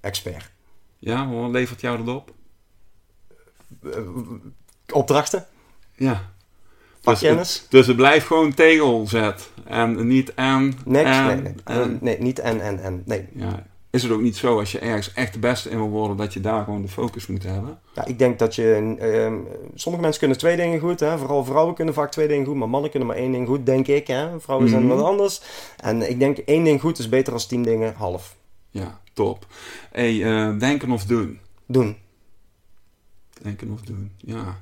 Expert. 0.00 0.50
Ja, 0.98 1.28
wat 1.28 1.50
levert 1.50 1.80
jou 1.80 2.04
dat 2.04 2.14
op? 2.14 2.34
Opdrachten, 4.92 5.46
Ja. 5.96 6.31
Dus, 7.02 7.66
dus 7.68 7.86
het 7.86 7.96
blijft 7.96 8.26
gewoon 8.26 8.54
tegelzet. 8.54 9.50
En 9.64 10.06
niet 10.06 10.34
en, 10.34 10.74
Niks, 10.84 11.10
en, 11.10 11.26
nee, 11.26 11.36
nee. 11.36 11.54
en. 11.64 11.98
nee, 12.00 12.18
niet 12.20 12.38
en, 12.38 12.60
en, 12.60 12.82
en. 12.82 13.02
Nee. 13.06 13.28
Ja. 13.34 13.66
Is 13.90 14.02
het 14.02 14.12
ook 14.12 14.20
niet 14.20 14.36
zo 14.36 14.58
als 14.58 14.72
je 14.72 14.78
ergens 14.78 15.12
echt 15.12 15.32
de 15.32 15.38
beste 15.38 15.70
in 15.70 15.76
wil 15.76 15.88
worden, 15.88 16.16
dat 16.16 16.32
je 16.32 16.40
daar 16.40 16.64
gewoon 16.64 16.82
de 16.82 16.88
focus 16.88 17.26
moet 17.26 17.42
hebben? 17.42 17.78
Ja, 17.94 18.04
ik 18.04 18.18
denk 18.18 18.38
dat 18.38 18.54
je... 18.54 18.94
ehm, 18.98 19.34
sommige 19.74 20.02
mensen 20.04 20.20
kunnen 20.20 20.38
twee 20.38 20.56
dingen 20.56 20.80
goed. 20.80 21.00
Hè? 21.00 21.18
Vooral 21.18 21.44
vrouwen 21.44 21.74
kunnen 21.74 21.94
vaak 21.94 22.10
twee 22.10 22.28
dingen 22.28 22.46
goed. 22.46 22.54
Maar 22.56 22.68
mannen 22.68 22.90
kunnen 22.90 23.08
maar 23.08 23.16
één 23.16 23.32
ding 23.32 23.46
goed, 23.48 23.66
denk 23.66 23.86
ik. 23.86 24.06
Hè? 24.06 24.40
Vrouwen 24.40 24.68
zijn 24.68 24.86
Mhm. 24.86 24.94
wat 24.94 25.04
anders. 25.04 25.42
En 25.76 26.10
ik 26.10 26.18
denk 26.18 26.38
één 26.38 26.64
ding 26.64 26.80
goed 26.80 26.98
is 26.98 27.08
beter 27.08 27.32
dan 27.32 27.46
tien 27.48 27.62
dingen 27.62 27.94
half. 27.96 28.36
Ja, 28.70 29.00
top. 29.12 29.46
Hey, 29.90 30.24
eh, 30.24 30.58
denken 30.58 30.90
of 30.90 31.04
doen? 31.04 31.38
Doen. 31.66 31.96
Denken 33.42 33.70
of 33.70 33.80
doen, 33.80 34.12
ja. 34.16 34.60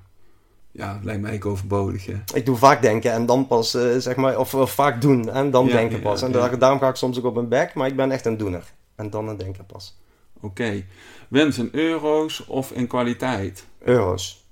Ja, 0.72 0.94
het 0.94 1.04
lijkt 1.04 1.20
mij 1.20 1.30
eigenlijk 1.30 1.46
overbodig? 1.46 2.08
Ik 2.34 2.46
doe 2.46 2.56
vaak 2.56 2.82
denken 2.82 3.12
en 3.12 3.26
dan 3.26 3.46
pas, 3.46 3.74
eh, 3.74 3.96
zeg 3.98 4.16
maar... 4.16 4.38
Of, 4.38 4.54
of 4.54 4.70
vaak 4.72 5.00
doen 5.00 5.30
en 5.30 5.50
dan 5.50 5.66
Ja, 5.66 5.72
denken 5.72 5.96
ja, 5.96 6.02
pas. 6.02 6.22
En 6.22 6.32
daar- 6.32 6.58
daarom 6.58 6.78
ga 6.78 6.88
ik 6.88 6.94
soms 6.94 7.18
ook 7.18 7.24
op 7.24 7.34
mijn 7.34 7.48
bek. 7.48 7.74
Maar 7.74 7.86
ik 7.88 7.96
ben 7.96 8.10
echt 8.10 8.24
een 8.26 8.36
doener. 8.36 8.72
En 8.94 9.10
dan 9.10 9.28
een 9.28 9.36
denken 9.36 9.66
pas. 9.66 9.98
Oké. 10.40 10.84
Winst 11.28 11.58
in 11.58 11.68
euro's 11.72 12.44
of 12.48 12.70
in 12.72 12.86
kwaliteit? 12.86 13.66
Euro's. 13.78 14.44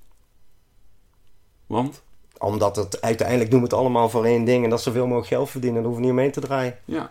Want? 1.66 2.02
Omdat 2.38 2.76
het 2.76 3.00
uiteindelijk 3.00 3.50
doen 3.50 3.58
we 3.60 3.64
het 3.66 3.75
allemaal 3.75 4.08
voor 4.10 4.25
één 4.25 4.44
ding 4.44 4.64
en 4.64 4.70
dat 4.70 4.78
is 4.78 4.84
zoveel 4.84 5.04
mogelijk 5.06 5.26
geld 5.28 5.50
verdienen. 5.50 5.78
Daar 5.82 5.88
hoef 5.90 5.98
je 6.00 6.04
niet 6.04 6.12
omheen 6.14 6.32
te 6.32 6.40
draaien. 6.40 6.78
Ja, 6.84 7.10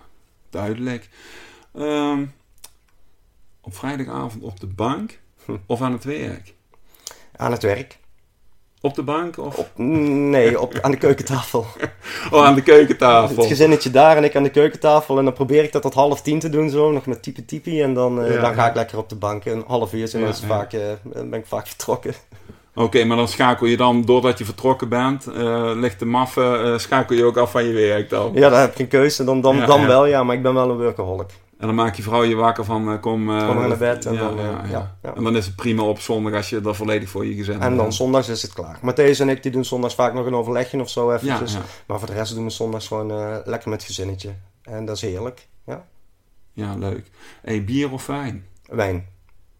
duidelijk. 0.49 1.09
Ehm, 1.75 2.25
op 3.61 3.75
vrijdagavond 3.75 4.43
op 4.43 4.59
de 4.59 4.67
bank 4.67 5.19
of 5.65 5.81
aan 5.81 5.91
het 5.91 6.03
werk? 6.03 6.53
Aan 7.35 7.51
het 7.51 7.61
werk. 7.63 7.97
Op 8.81 8.95
de 8.95 9.03
bank 9.03 9.37
of? 9.37 9.57
Op, 9.57 9.69
nee, 9.75 10.61
op, 10.61 10.79
aan 10.81 10.91
de 10.91 10.97
keukentafel. 10.97 11.65
Oh, 12.31 12.45
aan 12.45 12.55
de 12.55 12.61
keukentafel. 12.61 13.37
Het 13.37 13.45
gezinnetje 13.45 13.89
daar 13.91 14.17
en 14.17 14.23
ik 14.23 14.35
aan 14.35 14.43
de 14.43 14.49
keukentafel. 14.49 15.17
En 15.17 15.23
dan 15.23 15.33
probeer 15.33 15.63
ik 15.63 15.71
dat 15.71 15.81
tot 15.81 15.93
half 15.93 16.21
tien 16.21 16.39
te 16.39 16.49
doen 16.49 16.69
zo. 16.69 16.91
Nog 16.91 17.05
met 17.05 17.23
type 17.23 17.45
typie. 17.45 17.83
En 17.83 17.93
dan, 17.93 18.23
eh, 18.23 18.33
Ja, 18.33 18.41
dan 18.41 18.53
ga 18.53 18.63
ja. 18.63 18.69
ik 18.69 18.75
lekker 18.75 18.97
op 18.97 19.09
de 19.09 19.15
bank. 19.15 19.45
Een 19.45 19.63
half 19.67 19.93
uur 19.93 20.13
en 20.13 20.19
Ja, 20.19 20.27
is 20.27 20.39
ja. 20.39 20.47
vaak, 20.47 20.73
eh, 20.73 20.81
ben 21.03 21.33
ik 21.33 21.45
vaak 21.45 21.67
vertrokken. 21.67 22.13
Oké, 22.75 23.03
maar 23.03 23.17
dan 23.17 23.27
schakel 23.27 23.67
je 23.67 23.77
dan, 23.77 24.01
doordat 24.05 24.37
je 24.37 24.45
vertrokken 24.45 24.89
bent, 24.89 25.27
eh 25.27 25.71
ligt 25.75 25.99
de 25.99 26.05
maffe, 26.05 26.73
schakel 26.77 27.15
je 27.15 27.23
ook 27.23 27.37
af 27.37 27.51
van 27.51 27.63
je 27.63 27.73
werk 27.73 28.09
dan. 28.09 28.31
Ja, 28.33 28.49
dan 28.49 28.59
heb 28.59 28.69
ik 28.69 28.75
geen 28.75 28.87
keuze. 28.87 29.23
Dan, 29.23 29.41
dan, 29.41 29.65
dan 29.65 29.87
wel, 29.87 30.05
ja. 30.05 30.23
Maar 30.23 30.35
ik 30.35 30.41
ben 30.41 30.53
wel 30.53 30.69
een 30.69 30.77
workaholic. 30.77 31.29
En 31.57 31.65
dan 31.67 31.75
maak 31.75 31.95
je 31.95 32.01
vrouw 32.03 32.23
je 32.23 32.35
wakker 32.35 32.63
van, 32.65 32.91
eh, 32.91 32.99
kom... 33.01 33.29
eh, 33.37 33.45
Kom 33.47 33.55
maar 33.55 33.67
naar 33.67 33.77
bed 33.77 34.05
en 34.05 34.13
ja, 34.13 34.19
dan, 34.19 34.39
eh, 34.39 34.71
ja. 34.71 34.95
En 35.15 35.23
dan 35.23 35.35
is 35.35 35.45
het 35.45 35.55
prima 35.55 35.83
op 35.83 35.99
zondag 35.99 36.33
als 36.33 36.49
je 36.49 36.61
dat 36.61 36.75
volledig 36.75 37.09
voor 37.09 37.25
je 37.25 37.33
gezin 37.33 37.53
En 37.61 37.69
dan 37.75 37.79
hebt. 37.79 37.93
zondags 37.93 38.29
is 38.29 38.41
het 38.41 38.53
klaar. 38.53 38.79
Matthäus 38.79 39.19
en 39.19 39.29
ik 39.29 39.43
die 39.43 39.51
doen 39.51 39.65
zondags 39.65 39.95
vaak 39.95 40.13
nog 40.13 40.25
een 40.25 40.35
overlegje 40.35 40.81
of 40.81 40.89
zo 40.89 41.11
eventjes. 41.11 41.57
Maar 41.87 41.97
voor 41.99 42.07
de 42.07 42.13
rest 42.13 42.35
doen 42.35 42.43
we 42.43 42.49
zondags 42.49 42.87
gewoon 42.87 43.07
lekker 43.45 43.69
met 43.69 43.79
het 43.79 43.83
gezinnetje. 43.83 44.35
En 44.61 44.85
dat 44.85 44.95
is 44.95 45.01
heerlijk. 45.01 45.47
Ja. 45.65 45.85
ja, 46.53 46.75
leuk. 46.75 47.09
Hey, 47.41 47.63
bier 47.63 47.91
of 47.91 48.05
wijn? 48.07 48.45
Wijn. 48.65 49.07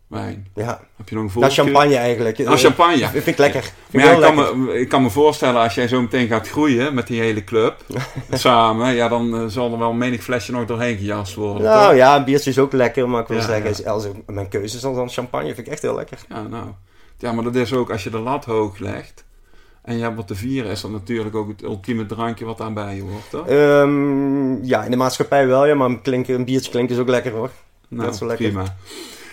Wijn. 0.07 0.47
Ja. 0.55 0.81
Heb 0.97 1.09
je 1.09 1.15
nog 1.15 1.23
een 1.23 1.29
Dat 1.41 1.43
voorkeur? 1.53 1.63
champagne 1.63 1.95
eigenlijk. 1.95 2.39
Ah, 2.45 2.55
champagne. 2.57 2.99
Dat 2.99 3.09
vind 3.09 3.27
ik 3.27 3.37
lekker. 3.37 3.61
Vind 3.61 4.03
Maar 4.03 4.13
ik 4.13 4.19
ja, 4.19 4.25
kan, 4.33 4.63
me, 4.63 4.79
ik 4.79 4.89
kan 4.89 5.01
me 5.03 5.09
voorstellen, 5.09 5.61
als 5.61 5.75
jij 5.75 5.87
zo 5.87 6.01
meteen 6.01 6.27
gaat 6.27 6.49
groeien 6.49 6.93
met 6.93 7.07
die 7.07 7.21
hele 7.21 7.43
club, 7.43 7.83
samen, 8.31 8.93
ja, 8.93 9.07
dan 9.07 9.35
eh, 9.35 9.45
zal 9.47 9.71
er 9.71 9.77
wel 9.79 9.93
menig 9.93 10.23
flesje 10.23 10.51
nog 10.51 10.65
doorheen 10.65 10.97
gejast 10.97 11.35
worden. 11.35 11.61
Nou 11.63 11.87
toch? 11.87 11.95
ja, 11.97 12.15
een 12.15 12.23
biertje 12.23 12.49
is 12.49 12.59
ook 12.59 12.71
lekker. 12.73 13.09
Maar 13.09 13.21
ik 13.21 13.27
wil 13.27 13.37
Ja, 13.37 13.43
zeggen, 13.43 13.63
ja. 13.63 13.69
is- 13.69 13.85
als 13.85 14.05
ik- 14.05 14.11
mijn 14.25 14.49
keuze 14.49 14.75
is 14.75 14.81
dan, 14.81 14.95
dan 14.95 15.09
champagne. 15.09 15.45
Vind 15.53 15.67
ik 15.67 15.73
echt 15.73 15.81
heel 15.81 15.95
lekker. 15.95 16.17
Ja, 16.29 16.41
nou. 16.41 16.65
Ja, 17.17 17.31
maar 17.31 17.43
dat 17.43 17.55
is 17.55 17.73
ook 17.73 17.91
als 17.91 18.03
je 18.03 18.09
de 18.09 18.19
lat 18.19 18.45
hoog 18.45 18.77
legt 18.77 19.25
en 19.83 19.97
je 19.97 20.03
hebt 20.03 20.15
wat 20.15 20.27
te 20.27 20.35
vieren, 20.35 20.71
is 20.71 20.81
dat 20.81 20.91
natuurlijk 20.91 21.35
ook 21.35 21.47
het 21.47 21.63
ultieme 21.63 22.05
drankje 22.05 22.45
wat 22.45 22.57
daarbij 22.57 22.95
je 22.95 23.01
hoort, 23.01 23.29
toch? 23.29 23.47
Ehm, 23.47 24.63
ja, 24.65 24.83
in 24.83 24.91
de 24.91 24.97
maatschappij 24.97 25.47
wel, 25.47 25.65
ja. 25.65 25.75
Maar 25.75 25.89
een, 25.89 26.23
een 26.27 26.45
biertje 26.45 26.71
klinkt 26.71 26.91
is 26.91 26.97
ook 26.97 27.07
lekker 27.09 27.31
hoor. 27.31 27.49
Nou, 27.87 28.03
dat 28.05 28.13
is 28.13 28.19
wel 28.19 28.29
lekker. 28.29 28.47
prima. 28.47 28.75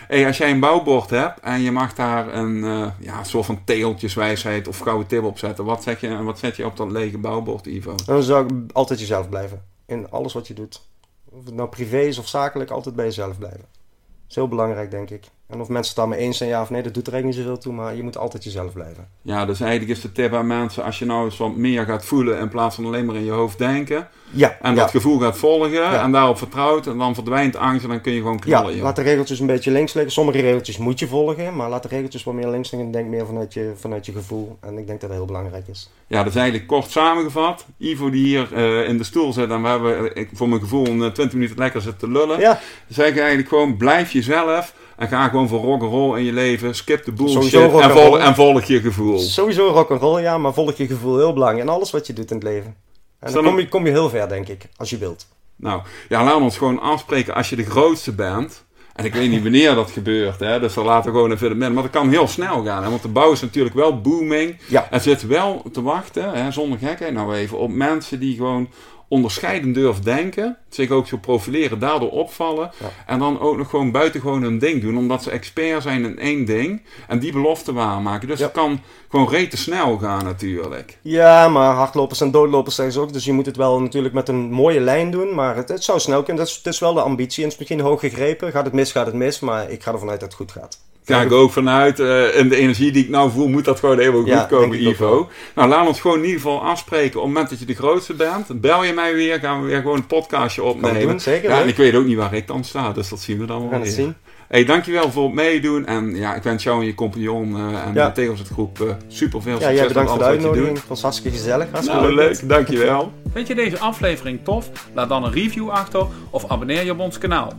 Hey, 0.06 0.26
als 0.26 0.38
jij 0.38 0.50
een 0.50 0.60
bouwbord 0.60 1.10
hebt 1.10 1.40
en 1.40 1.60
je 1.60 1.72
mag 1.72 1.94
daar 1.94 2.34
een 2.34 2.64
eh, 2.64 2.90
ja, 2.98 3.24
soort 3.24 3.46
van 3.46 3.64
teeltjeswijsheid 3.64 4.68
of 4.68 4.78
gouden 4.78 5.06
tip 5.06 5.22
op 5.22 5.38
zetten, 5.38 5.64
wat, 5.64 5.82
zeg 5.82 6.00
je, 6.00 6.22
wat 6.22 6.38
zet 6.38 6.56
je 6.56 6.66
op 6.66 6.76
dat 6.76 6.90
lege 6.90 7.18
bouwbord, 7.18 7.66
Ivo? 7.66 7.94
Dan 8.06 8.22
zou 8.22 8.46
ik 8.46 8.72
altijd 8.72 9.00
jezelf 9.00 9.28
blijven. 9.28 9.64
In 9.86 10.10
alles 10.10 10.32
wat 10.32 10.46
je 10.46 10.54
doet. 10.54 10.88
Of 11.24 11.44
het 11.44 11.54
nou 11.54 11.68
privé 11.68 12.00
is 12.00 12.18
of 12.18 12.28
zakelijk, 12.28 12.70
altijd 12.70 12.94
bij 12.94 13.04
jezelf 13.04 13.38
blijven. 13.38 13.60
Dat 13.60 14.28
is 14.28 14.34
heel 14.34 14.48
belangrijk, 14.48 14.90
denk 14.90 15.10
ik. 15.10 15.24
En 15.48 15.60
of 15.60 15.68
mensen 15.68 15.86
het 15.94 15.96
daarmee 15.96 16.18
eens 16.18 16.36
zijn, 16.38 16.48
ja 16.50 16.62
of 16.62 16.70
nee, 16.70 16.82
dat 16.82 16.94
doet 16.94 17.06
er 17.06 17.12
eigenlijk 17.12 17.42
niet 17.42 17.46
zoveel 17.50 17.62
toe. 17.62 17.82
Maar 17.82 17.96
je 17.96 18.02
moet 18.02 18.16
altijd 18.18 18.44
jezelf 18.44 18.72
blijven. 18.72 19.08
Ja, 19.22 19.44
dus 19.46 19.60
eigenlijk 19.60 19.90
is 19.90 20.00
de 20.00 20.12
tip 20.12 20.32
aan 20.34 20.46
mensen, 20.46 20.84
als 20.84 20.98
je 20.98 21.04
nou 21.04 21.24
eens 21.24 21.36
wat 21.36 21.56
meer 21.56 21.84
gaat 21.84 22.04
voelen 22.04 22.38
in 22.38 22.48
plaats 22.48 22.74
van 22.74 22.86
alleen 22.86 23.04
maar 23.04 23.14
in 23.16 23.24
je 23.24 23.30
hoofd 23.30 23.58
denken, 23.58 24.08
Ja, 24.30 24.56
en 24.62 24.74
ja. 24.74 24.80
dat 24.80 24.90
gevoel 24.90 25.18
gaat 25.18 25.36
volgen 25.38 25.70
Ja. 25.70 26.02
en 26.02 26.12
daarop 26.12 26.38
vertrouwt, 26.38 26.86
en 26.86 26.98
dan 26.98 27.14
verdwijnt 27.14 27.56
angst 27.56 27.82
en 27.84 27.88
dan 27.90 28.00
kun 28.00 28.12
je 28.12 28.18
gewoon 28.18 28.40
Ja, 28.44 28.58
knallen. 28.58 28.74
joh. 28.74 28.82
laat 28.82 28.96
de 28.96 29.02
regeltjes 29.02 29.40
een 29.40 29.46
beetje 29.46 29.70
links 29.70 29.92
liggen. 29.92 30.12
Sommige 30.12 30.40
regeltjes 30.40 30.76
moet 30.78 30.98
je 30.98 31.06
volgen, 31.06 31.56
maar 31.56 31.68
laat 31.68 31.82
de 31.82 31.88
regeltjes 31.88 32.24
wat 32.24 32.34
meer 32.34 32.48
links 32.48 32.70
liggen. 32.70 32.88
en 32.88 32.92
Denk 32.94 33.08
meer 33.08 33.26
vanuit 33.26 33.54
je, 33.54 33.72
vanuit 33.76 34.06
je 34.06 34.12
gevoel. 34.12 34.56
En 34.60 34.78
ik 34.78 34.86
denk 34.86 35.00
dat 35.00 35.08
dat 35.08 35.18
heel 35.18 35.26
belangrijk 35.26 35.68
is. 35.68 35.90
Ja, 36.06 36.18
dat 36.22 36.26
is 36.32 36.34
eigenlijk 36.38 36.66
kort 36.68 36.90
samengevat. 36.90 37.64
Ivo 37.78 38.10
die 38.10 38.24
hier 38.24 38.54
eh, 38.54 38.88
in 38.88 38.98
de 38.98 39.04
stoel 39.04 39.32
zit 39.32 39.50
en 39.50 39.62
we 39.62 39.68
hebben 39.68 40.14
eh, 40.14 40.22
ik, 40.22 40.28
voor 40.32 40.48
mijn 40.48 40.60
gevoel 40.60 40.86
een 40.86 41.02
eh, 41.02 41.10
20 41.10 41.32
minuten 41.32 41.58
lekker 41.58 41.80
zitten 41.80 42.12
lullen. 42.12 42.40
Ja, 42.40 42.60
zeg 42.88 43.16
eigenlijk 43.18 43.48
gewoon, 43.48 43.76
blijf 43.76 44.12
jezelf 44.12 44.74
en 44.96 45.08
ga 45.08 45.28
gewoon 45.28 45.48
voor 45.48 45.60
rock'n'roll 45.60 46.18
in 46.18 46.24
je 46.24 46.32
leven. 46.32 46.74
Skip 46.74 47.04
de 47.04 47.12
bullshit 47.12 47.54
en, 47.54 47.90
vol, 47.90 48.20
en 48.20 48.34
volg 48.34 48.64
je 48.64 48.80
gevoel. 48.80 49.18
sowieso 49.18 49.66
rock'n'roll, 49.66 50.22
ja, 50.22 50.38
maar 50.38 50.54
volg 50.54 50.76
je 50.76 50.86
gevoel 50.86 51.16
heel 51.16 51.32
belangrijk. 51.32 51.68
En 51.68 51.74
alles 51.74 51.90
wat 51.90 52.06
je 52.06 52.12
doet 52.12 52.30
in 52.30 52.36
het 52.36 52.44
leven. 52.44 52.76
En 53.20 53.32
dan 53.32 53.44
kom 53.44 53.58
je, 53.58 53.68
kom 53.68 53.86
je 53.86 53.90
heel 53.90 54.08
ver, 54.08 54.28
denk 54.28 54.48
ik, 54.48 54.68
als 54.76 54.90
je 54.90 54.98
wilt. 54.98 55.26
Nou, 55.56 55.82
ja, 56.08 56.22
laten 56.22 56.38
we 56.38 56.44
ons 56.44 56.58
gewoon 56.58 56.80
afspreken 56.80 57.34
als 57.34 57.50
je 57.50 57.56
de 57.56 57.64
grootste 57.64 58.12
bent. 58.12 58.64
En 58.94 59.04
ik 59.04 59.14
weet 59.14 59.30
niet 59.30 59.42
wanneer 59.42 59.74
dat 59.74 59.90
gebeurt, 59.90 60.40
hè, 60.40 60.60
dus 60.60 60.74
dan 60.74 60.84
laten 60.84 61.10
we 61.10 61.16
gewoon 61.16 61.32
even 61.32 61.48
midden. 61.48 61.72
Maar 61.72 61.82
dat 61.82 61.92
kan 61.92 62.08
heel 62.08 62.28
snel 62.28 62.64
gaan, 62.64 62.82
hè, 62.82 62.90
want 62.90 63.02
de 63.02 63.08
bouw 63.08 63.32
is 63.32 63.40
natuurlijk 63.40 63.74
wel 63.74 64.00
booming. 64.00 64.56
Ja. 64.68 64.88
Er 64.90 65.00
zit 65.00 65.26
wel 65.26 65.62
te 65.72 65.82
wachten, 65.82 66.32
hè, 66.32 66.50
zonder 66.50 66.78
gekheid 66.78 67.12
nou 67.12 67.34
even, 67.34 67.58
op 67.58 67.70
mensen 67.70 68.20
die 68.20 68.36
gewoon 68.36 68.68
onderscheidend 69.14 69.74
durven 69.74 70.04
denken. 70.04 70.56
Zich 70.68 70.90
ook 70.90 71.06
zo 71.06 71.16
profileren, 71.16 71.78
daardoor 71.78 72.10
opvallen. 72.10 72.70
Ja. 72.80 72.86
En 73.06 73.18
dan 73.18 73.40
ook 73.40 73.56
nog 73.56 73.70
gewoon 73.70 73.90
buitengewoon 73.90 74.42
hun 74.42 74.58
ding 74.58 74.82
doen, 74.82 74.98
omdat 74.98 75.22
ze 75.22 75.30
expert 75.30 75.82
zijn 75.82 76.04
in 76.04 76.18
één 76.18 76.44
ding. 76.44 76.82
En 77.08 77.18
die 77.18 77.32
belofte 77.32 77.72
waarmaken. 77.72 78.28
Dus 78.28 78.38
Ja. 78.38 78.44
het 78.44 78.54
kan 78.54 78.80
gewoon 79.08 79.28
rete 79.28 79.56
snel 79.56 79.98
gaan 79.98 80.24
natuurlijk. 80.24 80.98
Ja, 81.02 81.48
maar 81.48 81.74
hardlopers 81.74 82.20
en 82.20 82.30
doodlopers 82.30 82.74
zeggen 82.74 82.94
ze 82.94 83.00
ook. 83.00 83.12
Dus 83.12 83.24
je 83.24 83.32
moet 83.32 83.46
het 83.46 83.56
wel 83.56 83.80
natuurlijk 83.80 84.14
met 84.14 84.28
een 84.28 84.50
mooie 84.50 84.80
lijn 84.80 85.10
doen. 85.10 85.34
Maar 85.34 85.56
het, 85.56 85.68
het 85.68 85.84
zou 85.84 86.00
snel 86.00 86.22
kunnen. 86.22 86.44
Dat 86.44 86.52
is, 86.52 86.56
het 86.56 86.66
is 86.74 86.78
wel 86.80 86.94
de 86.94 87.00
ambitie. 87.00 87.38
En 87.44 87.50
het 87.50 87.52
is 87.52 87.58
misschien 87.58 87.80
hoog 87.86 88.00
gegrepen. 88.00 88.50
Gaat 88.52 88.64
het 88.64 88.74
mis, 88.74 88.92
gaat 88.92 89.06
het 89.06 89.14
mis. 89.14 89.40
Maar 89.40 89.70
ik 89.70 89.82
ga 89.82 89.92
ervan 89.92 90.10
uit 90.10 90.20
dat 90.20 90.28
het 90.28 90.38
goed 90.38 90.52
gaat. 90.52 90.78
Ga 91.04 91.20
ik 91.22 91.32
ook 91.32 91.52
vanuit. 91.52 92.00
eh 92.00 92.36
in 92.38 92.48
de 92.48 92.56
energie 92.56 92.92
die 92.92 93.02
ik 93.04 93.08
nou 93.10 93.30
voel, 93.30 93.48
moet 93.48 93.64
dat 93.64 93.78
gewoon 93.80 93.98
helemaal 93.98 94.20
goed 94.20 94.28
Ja, 94.30 94.44
komen, 94.44 94.80
ik 94.80 94.86
ook 94.86 94.92
Ivo. 94.92 95.28
Nou, 95.54 95.68
laat 95.68 95.86
ons 95.86 96.00
gewoon 96.00 96.18
in 96.18 96.24
ieder 96.24 96.40
geval 96.40 96.62
afspreken. 96.62 97.18
Op 97.20 97.24
het 97.24 97.32
moment 97.34 97.50
dat 97.50 97.58
je 97.58 97.64
de 97.64 97.74
grootste 97.74 98.14
bent, 98.14 98.60
bel 98.60 98.84
je 98.84 98.92
mij 98.92 99.14
weer. 99.14 99.38
Gaan 99.40 99.60
we 99.62 99.66
weer 99.66 99.80
gewoon 99.80 99.96
een 99.96 100.06
podcastje 100.06 100.62
opnemen. 100.62 101.00
ik 101.00 101.08
doen, 101.08 101.20
zeker. 101.20 101.50
ja, 101.50 101.60
en 101.60 101.68
ik 101.68 101.76
weet 101.76 101.94
ook 101.94 102.04
niet 102.04 102.16
waar 102.16 102.34
ik 102.34 102.46
dan 102.46 102.64
sta, 102.64 102.92
dus 102.92 103.08
dat 103.08 103.20
zien 103.20 103.38
we 103.38 103.46
dan 103.46 103.62
We 103.64 103.68
wel 103.68 103.80
weer. 103.80 103.90
zien. 103.90 104.14
Hey, 104.54 104.64
dankjewel 104.64 105.10
voor 105.10 105.24
het 105.24 105.34
meedoen. 105.34 105.86
En 105.86 106.14
ja, 106.16 106.34
ik 106.34 106.42
wens 106.42 106.62
jou 106.62 106.80
en 106.80 106.86
je 106.86 106.94
compagnon 106.94 107.56
eh, 107.56 107.86
en 107.86 107.94
Ja. 107.94 108.06
de 108.06 108.12
Tegelzetgroep 108.12 108.80
eh 108.80 108.86
super 109.08 109.42
veel 109.42 109.52
Ja, 109.52 109.58
succes 109.58 109.78
jij 109.78 109.86
bedankt 109.88 110.10
voor 110.10 110.18
de 110.18 110.24
alles 110.24 110.36
wat 110.36 110.42
je 110.44 110.48
uitnodiging. 110.48 110.78
Het 110.78 110.88
was 110.88 111.02
hartstikke 111.02 111.36
gezellig. 111.38 111.70
Hartstikke 111.70 112.00
Nou, 112.02 112.14
leuk. 112.14 112.40
leuk. 112.40 112.48
Dankjewel. 112.48 113.12
Vind 113.32 113.46
je 113.46 113.54
deze 113.54 113.78
aflevering 113.78 114.40
tof? 114.44 114.70
Laat 114.94 115.08
dan 115.08 115.24
een 115.24 115.32
review 115.32 115.68
achter 115.70 116.06
of 116.30 116.50
abonneer 116.50 116.84
je 116.84 116.90
op 116.92 116.98
ons 116.98 117.18
kanaal. 117.18 117.52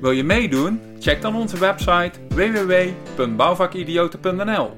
Wil 0.00 0.10
je 0.10 0.24
meedoen? 0.24 0.80
Check 0.98 1.22
dan 1.22 1.36
onze 1.36 1.58
website 1.58 2.10
www.bouwvakidioten.nl 2.28 4.70